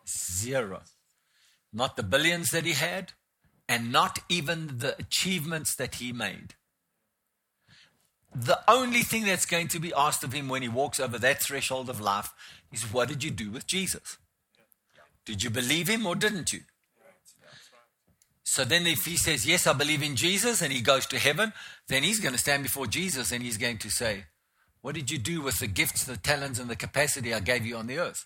[0.07, 0.81] Zero.
[1.73, 3.11] Not the billions that he had,
[3.67, 6.55] and not even the achievements that he made.
[8.33, 11.43] The only thing that's going to be asked of him when he walks over that
[11.43, 12.33] threshold of life
[12.71, 14.17] is what did you do with Jesus?
[15.25, 16.61] Did you believe him or didn't you?
[18.49, 21.51] So then, if he says, Yes, I believe in Jesus, and he goes to heaven,
[21.89, 24.23] then he's going to stand before Jesus and he's going to say,
[24.79, 27.75] What did you do with the gifts, the talents, and the capacity I gave you
[27.75, 28.25] on the earth?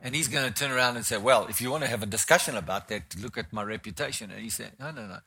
[0.00, 2.06] And he's going to turn around and say, Well, if you want to have a
[2.06, 4.30] discussion about that, look at my reputation.
[4.30, 5.18] And he said, No, no, no.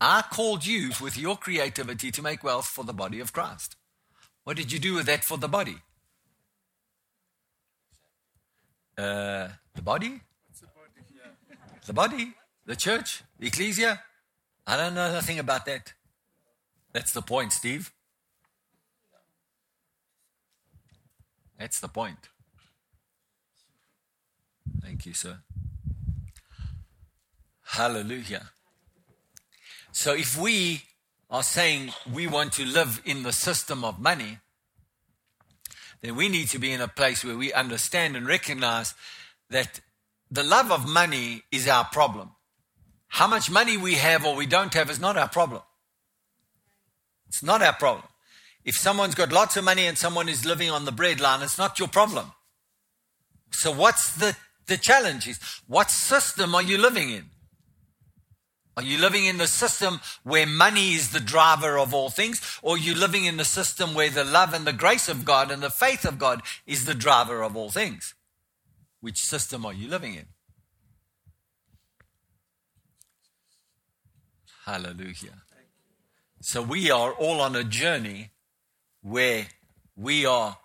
[0.00, 3.74] I called you with your creativity to make wealth for the body of Christ.
[4.44, 5.78] What did you do with that for the body?
[8.96, 10.20] Uh, the body?
[11.84, 12.34] The body?
[12.64, 13.24] The church?
[13.42, 14.00] Ecclesia?
[14.66, 15.92] I don't know nothing about that.
[16.92, 17.92] That's the point, Steve.
[21.58, 22.28] That's the point.
[24.80, 25.38] Thank you, sir.
[27.64, 28.50] Hallelujah.
[29.92, 30.82] So if we
[31.30, 34.38] are saying we want to live in the system of money,
[36.00, 38.94] then we need to be in a place where we understand and recognize
[39.50, 39.80] that
[40.30, 42.30] the love of money is our problem.
[43.12, 45.60] How much money we have or we don't have is not our problem.
[47.28, 48.04] It's not our problem.
[48.64, 51.78] If someone's got lots of money and someone is living on the breadline, it's not
[51.78, 52.32] your problem.
[53.50, 54.34] So what's the,
[54.66, 57.26] the challenge is what system are you living in?
[58.78, 62.40] Are you living in the system where money is the driver of all things?
[62.62, 65.50] Or are you living in the system where the love and the grace of God
[65.50, 68.14] and the faith of God is the driver of all things?
[69.02, 70.28] Which system are you living in?
[74.64, 75.42] Hallelujah.
[76.40, 78.30] So we are all on a journey
[79.00, 79.46] where
[79.96, 80.56] we are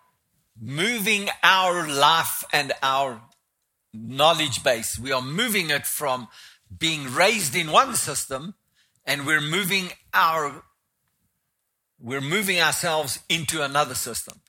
[0.60, 3.22] moving our life and our
[3.94, 5.00] knowledge base.
[5.00, 6.28] We are moving it from
[6.76, 8.54] being raised in one system
[9.06, 10.64] and we're moving our
[12.00, 14.42] we're moving ourselves into another system.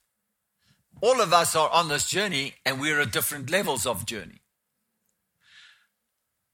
[1.01, 4.43] All of us are on this journey and we're at different levels of journey.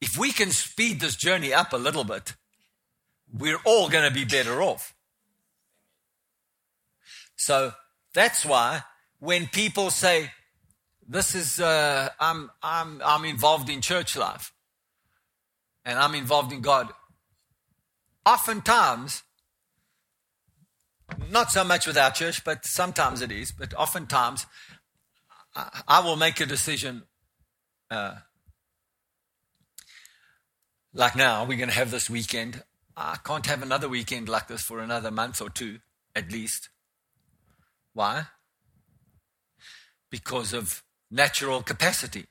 [0.00, 2.34] If we can speed this journey up a little bit,
[3.36, 4.94] we're all going to be better off.
[7.36, 7.72] So
[8.14, 8.82] that's why
[9.18, 10.30] when people say,
[11.06, 14.52] this is, uh, I'm, I'm, I'm involved in church life
[15.84, 16.88] and I'm involved in God,
[18.24, 19.22] oftentimes,
[21.30, 24.46] not so much with our church, but sometimes it is, but oftentimes
[25.54, 27.02] I, I will make a decision.
[27.90, 28.16] Uh,
[30.94, 32.62] like now, we're going to have this weekend.
[32.96, 35.80] I can't have another weekend like this for another month or two,
[36.14, 36.68] at least.
[37.92, 38.26] Why?
[40.10, 42.26] Because of natural capacity.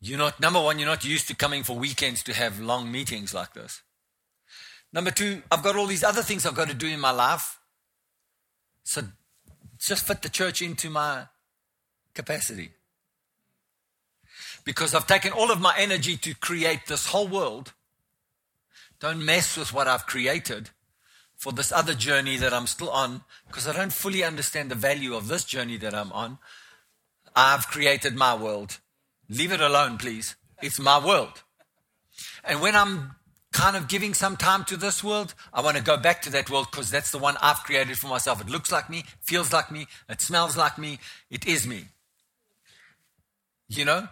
[0.00, 3.32] You're not, number one, you're not used to coming for weekends to have long meetings
[3.32, 3.82] like this.
[4.92, 7.58] Number two, I've got all these other things I've got to do in my life.
[8.84, 9.02] So
[9.78, 11.26] just fit the church into my
[12.14, 12.70] capacity.
[14.64, 17.72] Because I've taken all of my energy to create this whole world.
[18.98, 20.70] Don't mess with what I've created
[21.36, 25.14] for this other journey that I'm still on because I don't fully understand the value
[25.14, 26.38] of this journey that I'm on.
[27.34, 28.78] I've created my world.
[29.28, 30.36] Leave it alone, please.
[30.62, 31.42] It's my world.
[32.42, 33.16] And when I'm
[33.52, 36.50] kind of giving some time to this world, I want to go back to that
[36.50, 38.40] world because that's the one I've created for myself.
[38.40, 40.98] It looks like me, feels like me, it smells like me,
[41.30, 41.86] it is me.
[43.68, 44.08] You know?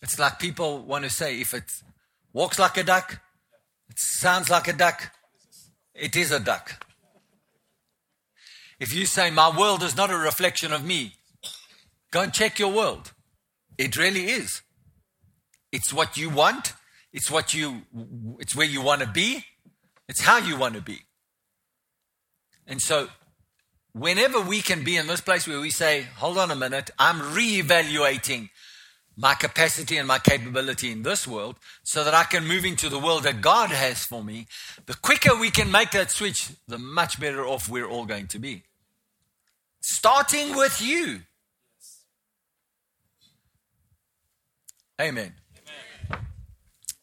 [0.00, 1.64] It's like people want to say if it
[2.32, 3.20] walks like a duck,
[3.88, 5.12] it sounds like a duck,
[5.94, 6.84] it is a duck.
[8.78, 11.14] If you say, My world is not a reflection of me,
[12.10, 13.12] go and check your world.
[13.76, 14.62] It really is.
[15.70, 16.74] It's what you want,
[17.12, 17.82] it's what you
[18.38, 19.44] it's where you want to be,
[20.08, 21.00] it's how you want to be.
[22.66, 23.08] And so
[23.92, 27.18] whenever we can be in this place where we say, hold on a minute, I'm
[27.20, 28.50] reevaluating
[29.20, 33.00] my capacity and my capability in this world so that I can move into the
[33.00, 34.46] world that God has for me,
[34.86, 38.38] the quicker we can make that switch, the much better off we're all going to
[38.38, 38.62] be.
[39.80, 41.22] Starting with you.
[45.00, 45.34] Amen.
[46.10, 46.26] Amen.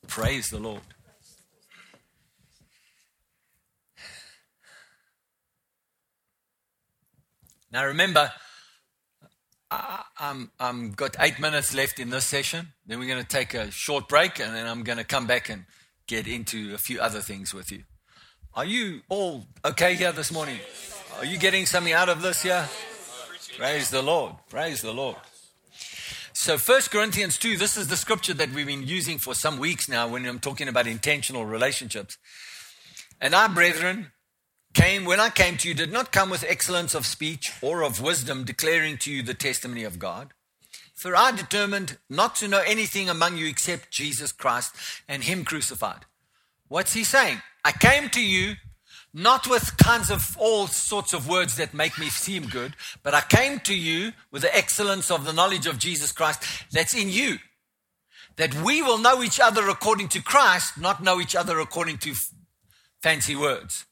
[0.07, 0.81] Praise the Lord.
[7.73, 8.31] Now remember,
[9.75, 12.73] I, am I'm got eight minutes left in this session.
[12.85, 15.49] Then we're going to take a short break, and then I'm going to come back
[15.49, 15.65] and
[16.07, 17.83] get into a few other things with you.
[18.53, 20.59] Are you all okay here this morning?
[21.17, 22.67] Are you getting something out of this here?
[23.57, 24.35] Praise the Lord.
[24.49, 25.17] Praise the Lord.
[26.33, 29.87] So, 1 Corinthians 2, this is the scripture that we've been using for some weeks
[29.87, 32.17] now when I'm talking about intentional relationships.
[33.21, 34.11] And I, brethren,
[34.75, 38.01] came when I came to you did not come with excellence of speech or of
[38.01, 40.33] wisdom declaring to you the testimony of God.
[40.93, 44.75] For I determined not to know anything among you except Jesus Christ
[45.07, 46.05] and Him crucified.
[46.67, 47.41] What's he saying?
[47.63, 48.55] I came to you
[49.13, 53.21] not with kinds of all sorts of words that make me seem good, but I
[53.21, 57.37] came to you with the excellence of the knowledge of Jesus Christ that's in you.
[58.35, 62.13] That we will know each other according to Christ, not know each other according to
[63.01, 63.85] fancy words.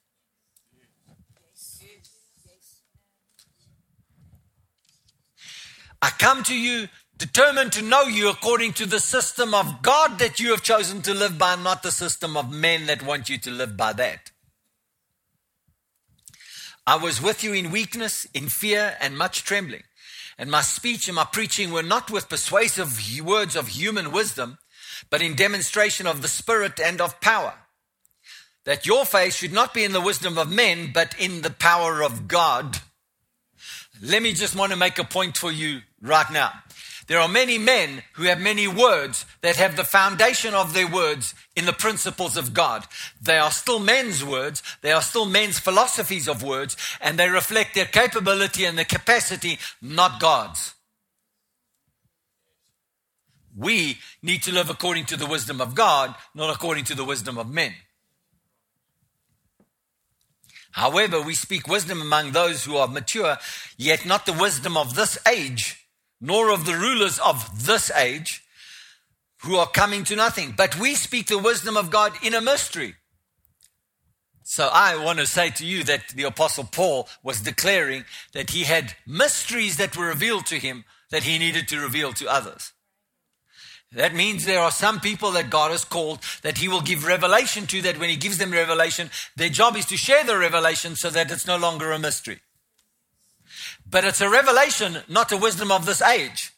[6.03, 10.37] I come to you determined to know you according to the system of God that
[10.37, 13.49] you have chosen to live by, not the system of men that want you to
[13.49, 14.31] live by that.
[16.85, 19.83] I was with you in weakness, in fear, and much trembling.
[20.37, 24.57] And my speech and my preaching were not with persuasive words of human wisdom,
[25.09, 27.53] but in demonstration of the Spirit and of power.
[28.65, 32.03] That your faith should not be in the wisdom of men, but in the power
[32.03, 32.79] of God.
[34.05, 36.51] Let me just want to make a point for you right now.
[37.07, 41.33] There are many men who have many words that have the foundation of their words
[41.55, 42.85] in the principles of God.
[43.21, 47.75] They are still men's words, they are still men's philosophies of words, and they reflect
[47.75, 50.73] their capability and their capacity, not God's.
[53.55, 57.37] We need to live according to the wisdom of God, not according to the wisdom
[57.37, 57.73] of men.
[60.73, 63.37] However, we speak wisdom among those who are mature,
[63.77, 65.87] yet not the wisdom of this age
[66.19, 68.43] nor of the rulers of this age
[69.43, 70.53] who are coming to nothing.
[70.55, 72.95] But we speak the wisdom of God in a mystery.
[74.43, 78.63] So I want to say to you that the apostle Paul was declaring that he
[78.63, 82.71] had mysteries that were revealed to him that he needed to reveal to others.
[83.95, 87.67] That means there are some people that God has called that He will give revelation
[87.67, 91.09] to, that when He gives them revelation, their job is to share the revelation so
[91.11, 92.39] that it's no longer a mystery.
[93.89, 96.53] But it's a revelation, not a wisdom of this age.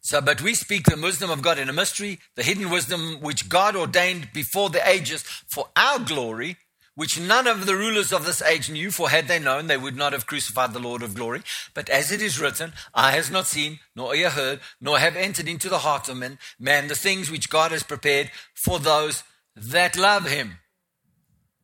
[0.00, 3.48] So, but we speak the wisdom of God in a mystery, the hidden wisdom which
[3.48, 6.56] God ordained before the ages for our glory,
[6.98, 9.96] which none of the rulers of this age knew, for had they known, they would
[9.96, 11.42] not have crucified the Lord of glory.
[11.72, 15.46] But as it is written, eye has not seen, nor ear heard, nor have entered
[15.46, 19.22] into the heart of man, man the things which God has prepared for those
[19.54, 20.58] that love him.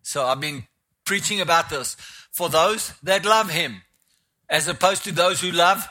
[0.02, 0.68] So I've been
[1.04, 1.96] preaching about this
[2.30, 3.82] for those that love Him,
[4.48, 5.88] as opposed to those who love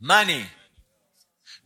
[0.00, 0.46] money.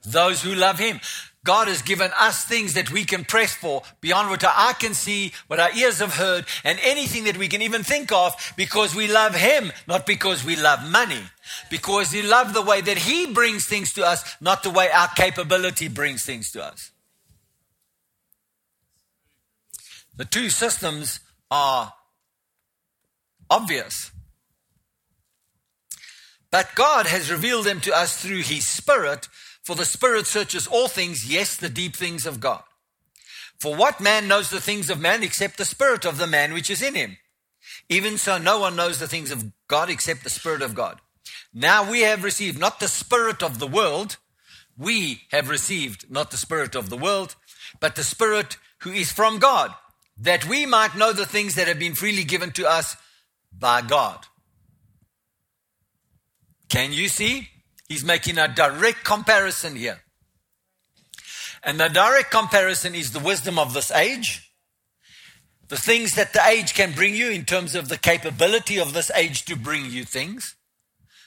[0.05, 1.01] Those who love Him.
[1.45, 4.93] God has given us things that we can press for beyond what our eye can
[4.93, 8.95] see, what our ears have heard, and anything that we can even think of because
[8.95, 11.23] we love Him, not because we love money.
[11.71, 15.09] Because we love the way that He brings things to us, not the way our
[15.09, 16.91] capability brings things to us.
[20.17, 21.95] The two systems are
[23.49, 24.11] obvious.
[26.51, 29.29] But God has revealed them to us through His Spirit,
[29.63, 32.63] for the Spirit searches all things, yes, the deep things of God.
[33.61, 36.71] For what man knows the things of man except the Spirit of the man which
[36.71, 37.19] is in him?
[37.89, 41.01] Even so, no one knows the things of God except the Spirit of God.
[41.53, 44.17] Now we have received not the Spirit of the world,
[44.79, 47.37] we have received not the Spirit of the world,
[47.81, 49.75] but the Spirit who is from God,
[50.19, 52.97] that we might know the things that have been freely given to us
[53.53, 54.27] by God.
[56.71, 57.49] Can you see?
[57.91, 59.99] He's making a direct comparison here.
[61.65, 64.55] And the direct comparison is the wisdom of this age,
[65.67, 69.11] the things that the age can bring you in terms of the capability of this
[69.17, 70.55] age to bring you things,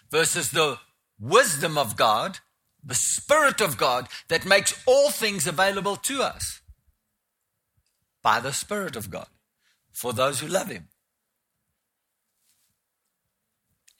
[0.09, 0.77] versus the
[1.19, 2.39] wisdom of God,
[2.81, 6.61] the Spirit of God that makes all things available to us
[8.21, 9.27] by the Spirit of God
[9.91, 10.87] for those who love Him.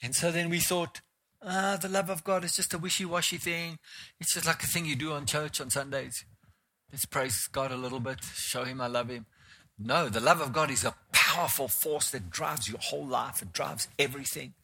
[0.02, 1.02] And so then we thought,
[1.46, 3.78] ah, the love of God is just a wishy washy thing.
[4.20, 6.24] It's just like a thing you do on church on Sundays.
[6.92, 9.26] Let's praise God a little bit, show Him I love Him.
[9.78, 13.52] No, the love of God is a powerful force that drives your whole life, it
[13.52, 14.54] drives everything.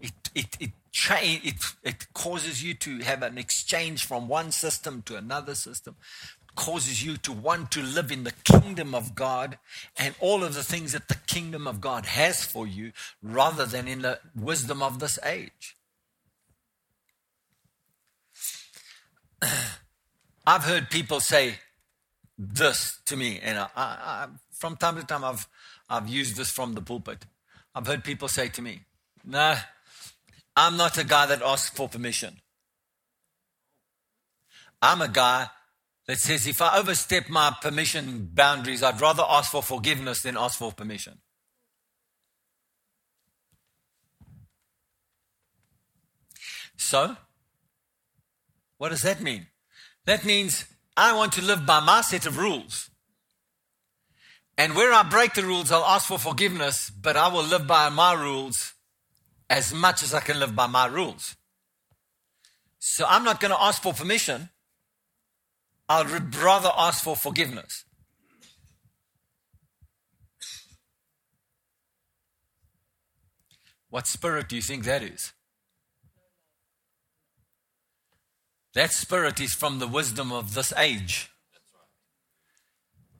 [0.00, 0.70] It, it, it,
[1.10, 5.96] it, it causes you to have an exchange from one system to another system
[6.58, 9.58] causes you to want to live in the kingdom of God
[9.96, 12.90] and all of the things that the kingdom of God has for you
[13.22, 15.76] rather than in the wisdom of this age.
[20.46, 21.60] I've heard people say
[22.36, 25.46] this to me, and I, I, from time to time I've,
[25.88, 27.24] I've used this from the pulpit.
[27.72, 28.80] I've heard people say to me,
[29.24, 29.54] No,
[30.56, 32.40] I'm not a guy that asks for permission.
[34.82, 35.50] I'm a guy
[36.08, 40.58] that says if I overstep my permission boundaries, I'd rather ask for forgiveness than ask
[40.58, 41.18] for permission.
[46.76, 47.16] So,
[48.78, 49.48] what does that mean?
[50.06, 50.64] That means
[50.96, 52.88] I want to live by my set of rules.
[54.56, 57.90] And where I break the rules, I'll ask for forgiveness, but I will live by
[57.90, 58.72] my rules
[59.50, 61.36] as much as I can live by my rules.
[62.78, 64.48] So I'm not going to ask for permission.
[65.88, 67.84] I would rather ask for forgiveness.
[73.90, 75.32] What spirit do you think that is?
[78.74, 81.30] That spirit is from the wisdom of this age.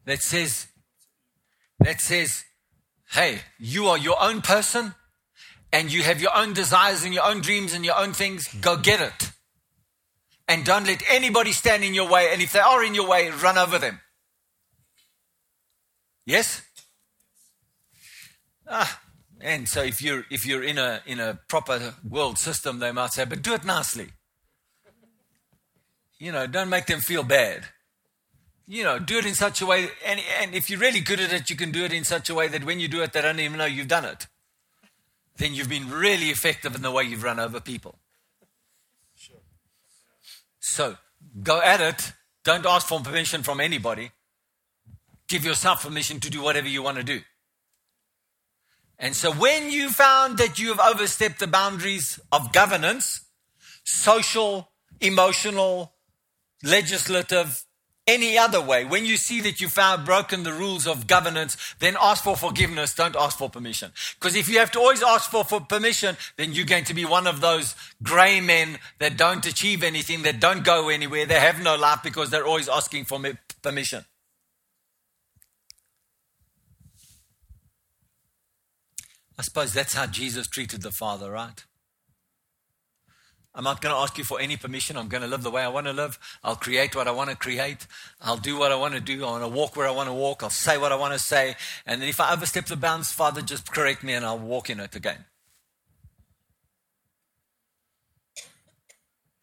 [0.05, 0.67] That says,
[1.79, 2.45] that says,
[3.13, 4.95] hey, you are your own person
[5.73, 8.49] and you have your own desires and your own dreams and your own things.
[8.61, 9.33] Go get it.
[10.49, 12.31] And don't let anybody stand in your way.
[12.33, 14.01] And if they are in your way, run over them.
[16.25, 16.63] Yes?
[18.67, 19.01] Ah,
[19.41, 23.13] and so if you're if you're in a in a proper world system, they might
[23.13, 24.09] say, but do it nicely.
[26.19, 27.67] You know, don't make them feel bad.
[28.67, 31.33] You know, do it in such a way, and, and if you're really good at
[31.33, 33.23] it, you can do it in such a way that when you do it, they
[33.23, 34.27] don't even know you've done it.
[35.39, 37.99] Then you've been really effective in the way you've run over people.
[40.69, 40.97] So
[41.43, 42.13] go at it.
[42.45, 44.11] Don't ask for permission from anybody.
[45.27, 47.21] Give yourself permission to do whatever you want to do.
[48.99, 53.23] And so when you found that you have overstepped the boundaries of governance,
[53.85, 54.71] social,
[55.01, 55.93] emotional,
[56.63, 57.65] legislative,
[58.09, 58.85] any other way.
[58.85, 62.95] When you see that you've found broken the rules of governance, then ask for forgiveness.
[62.95, 63.93] Don't ask for permission.
[64.19, 67.05] Because if you have to always ask for, for permission, then you're going to be
[67.05, 71.27] one of those gray men that don't achieve anything, that don't go anywhere.
[71.27, 73.21] They have no life because they're always asking for
[73.63, 74.05] permission.
[79.39, 81.65] I suppose that's how Jesus treated the Father, right?
[83.55, 84.97] I'm not going to ask you for any permission.
[84.97, 86.19] I'm going to live the way I want to live.
[86.45, 87.87] I'll create what I want to create.
[88.21, 89.25] I'll do what I want to do.
[89.25, 90.43] I want to walk where I want to walk.
[90.43, 91.57] I'll say what I want to say.
[91.85, 94.79] And then if I overstep the bounds, Father, just correct me and I'll walk in
[94.81, 95.25] it again.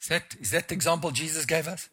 [0.02, 1.90] Is that, is that the example Jesus gave us?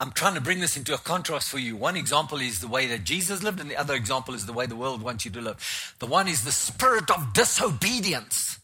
[0.00, 1.76] I'm trying to bring this into a contrast for you.
[1.76, 4.66] One example is the way that Jesus lived, and the other example is the way
[4.66, 5.94] the world wants you to live.
[6.00, 8.58] The one is the spirit of disobedience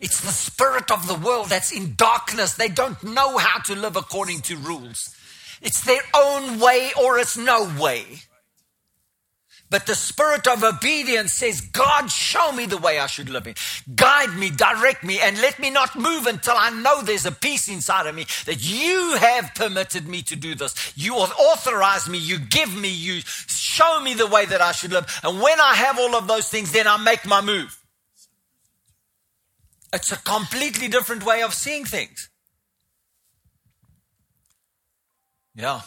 [0.00, 2.54] It's the spirit of the world that's in darkness.
[2.54, 5.14] They don't know how to live according to rules.
[5.62, 8.04] It's their own way or it's no way.
[9.68, 13.54] But the spirit of obedience says, God, show me the way I should live in.
[13.96, 17.68] Guide me, direct me, and let me not move until I know there's a peace
[17.68, 20.92] inside of me that you have permitted me to do this.
[20.96, 25.20] You authorize me, you give me, you show me the way that I should live.
[25.24, 27.76] And when I have all of those things, then I make my move.
[29.96, 32.28] It's a completely different way of seeing things.
[35.54, 35.80] Yeah.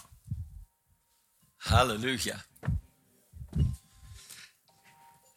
[1.60, 2.44] Hallelujah.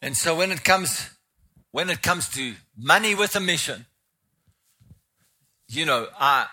[0.01, 1.11] And so when it comes
[1.69, 3.85] when it comes to money with a mission,
[5.67, 6.47] you know, I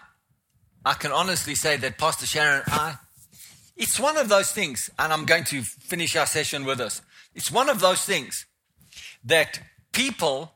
[0.84, 2.96] I can honestly say that Pastor Sharon, I
[3.78, 7.00] it's one of those things, and I'm going to finish our session with this.
[7.34, 8.44] It's one of those things
[9.24, 9.58] that
[9.92, 10.52] people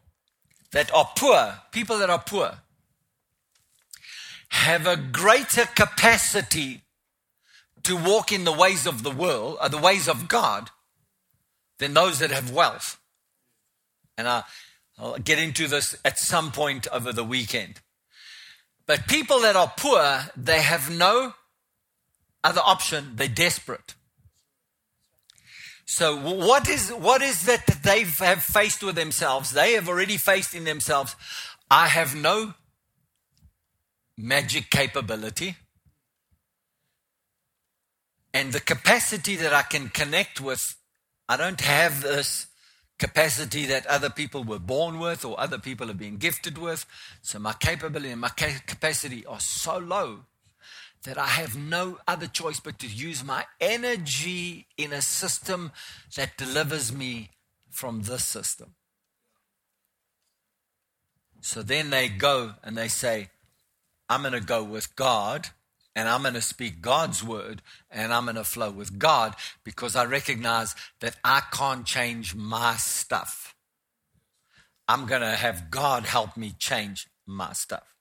[0.75, 2.59] that are poor, people that are poor,
[4.49, 6.83] have a greater capacity
[7.85, 10.71] to walk in the ways of the world, or uh, the ways of God,
[11.79, 12.99] than those that have wealth.
[14.19, 14.43] And I,
[14.99, 17.81] I'll get into this at some point over the weekend.
[18.85, 21.35] But people that are poor, they have no
[22.43, 23.13] other option.
[23.15, 23.95] They're desperate.
[25.87, 29.53] So what is what is that that they have faced with themselves?
[29.53, 31.15] They have already faced in themselves.
[31.71, 32.55] I have no
[34.17, 35.57] magic capability.
[38.33, 40.77] And the capacity that I can connect with
[41.29, 42.47] I don't have this
[42.99, 46.85] capacity that other people were born with or other people have been gifted with.
[47.23, 50.21] So my capability and my capacity are so low
[51.05, 55.73] that I have no other choice but to use my energy in a system
[56.17, 57.31] that delivers me
[57.71, 58.75] from this system.
[61.41, 63.31] So then they go and they say,
[64.09, 65.49] I'm going to go with God
[65.95, 69.95] and I'm going to speak God's word and I'm going to flow with God because
[69.95, 73.55] I recognize that I can't change my stuff.
[74.89, 77.94] I'm going to have God help me change my stuff.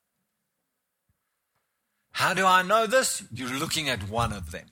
[2.14, 3.24] How do I know this?
[3.34, 4.68] You're looking at one of them.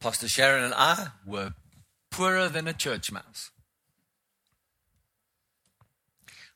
[0.00, 1.54] Pastor Sharon and I were
[2.10, 3.50] poorer than a church mouse.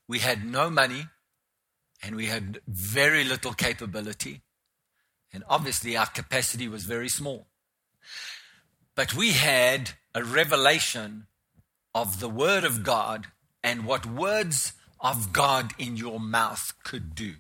[0.09, 1.07] We had no money
[2.03, 4.43] and we had very little capability.
[5.33, 7.49] And obviously, our capacity was very small.
[8.95, 11.27] But we had a revelation
[11.95, 13.27] of the Word of God
[13.63, 17.35] and what words of God in your mouth could do.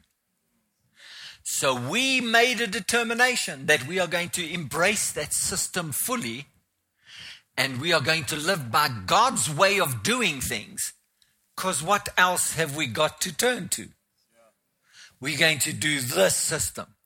[1.48, 6.48] So we made a determination that we are going to embrace that system fully
[7.56, 10.93] and we are going to live by God's way of doing things.
[11.55, 13.90] Because what else have we got to turn to?
[15.20, 16.97] We're going to do this system.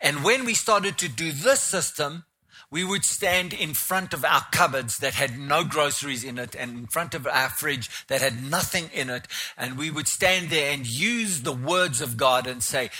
[0.00, 2.26] And when we started to do this system,
[2.70, 6.78] we would stand in front of our cupboards that had no groceries in it and
[6.78, 9.26] in front of our fridge that had nothing in it.
[9.58, 12.90] And we would stand there and use the words of God and say,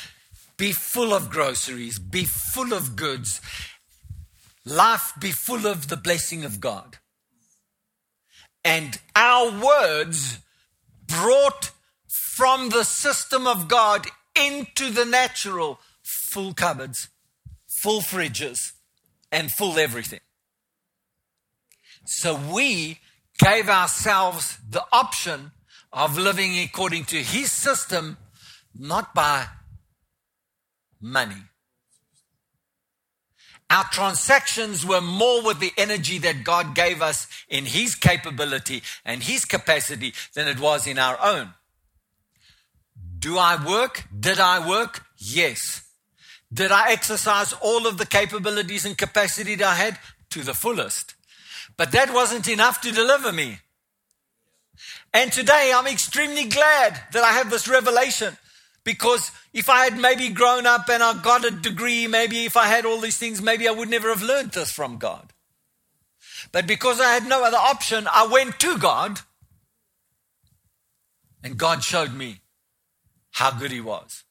[0.56, 3.40] Be full of groceries, be full of goods,
[4.64, 6.98] life be full of the blessing of God.
[8.64, 10.38] And our words
[11.06, 11.70] brought
[12.08, 17.08] from the system of God into the natural, full cupboards,
[17.68, 18.72] full fridges,
[19.32, 20.20] and full everything.
[22.04, 22.98] So we
[23.38, 25.52] gave ourselves the option
[25.92, 28.16] of living according to his system,
[28.78, 29.46] not by
[31.00, 31.42] money.
[33.70, 39.22] Our transactions were more with the energy that God gave us in his capability and
[39.22, 41.54] his capacity than it was in our own.
[43.20, 44.04] Do I work?
[44.18, 45.04] Did I work?
[45.16, 45.82] Yes.
[46.52, 49.98] Did I exercise all of the capabilities and capacity that I had?
[50.30, 51.14] To the fullest.
[51.76, 53.58] But that wasn't enough to deliver me.
[55.12, 58.36] And today I'm extremely glad that I have this revelation
[58.84, 62.66] because if I had maybe grown up and I got a degree, maybe if I
[62.66, 65.32] had all these things, maybe I would never have learned this from God.
[66.52, 69.20] But because I had no other option, I went to God
[71.42, 72.40] and God showed me
[73.32, 74.24] how good he was.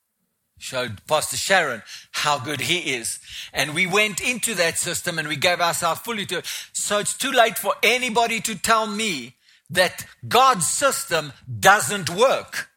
[0.59, 1.81] Showed Pastor Sharon
[2.11, 3.19] how good he is.
[3.53, 6.45] And we went into that system and we gave ourselves fully to it.
[6.73, 9.35] So it's too late for anybody to tell me
[9.69, 12.69] that God's system doesn't work.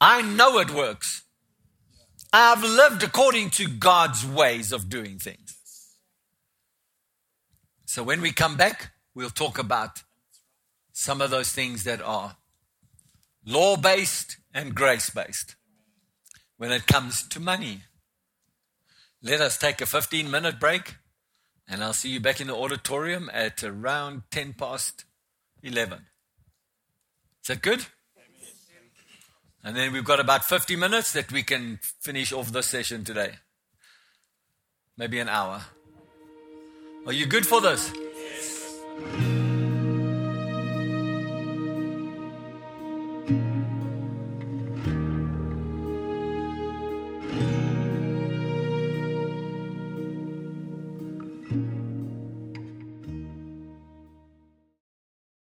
[0.00, 1.22] I know it works.
[2.32, 5.56] I've lived according to God's ways of doing things.
[7.86, 10.02] So when we come back, we'll talk about
[10.92, 12.36] some of those things that are
[13.46, 15.54] law based and grace based
[16.56, 17.82] when it comes to money.
[19.22, 20.96] Let us take a 15 minute break,
[21.68, 25.04] and I'll see you back in the auditorium at around 10 past
[25.62, 25.98] 11.
[25.98, 27.84] Is that good?
[29.62, 33.32] And then we've got about 50 minutes that we can finish off this session today.
[34.96, 35.60] Maybe an hour.
[37.04, 37.92] Are you good for this?
[37.94, 39.35] Yes.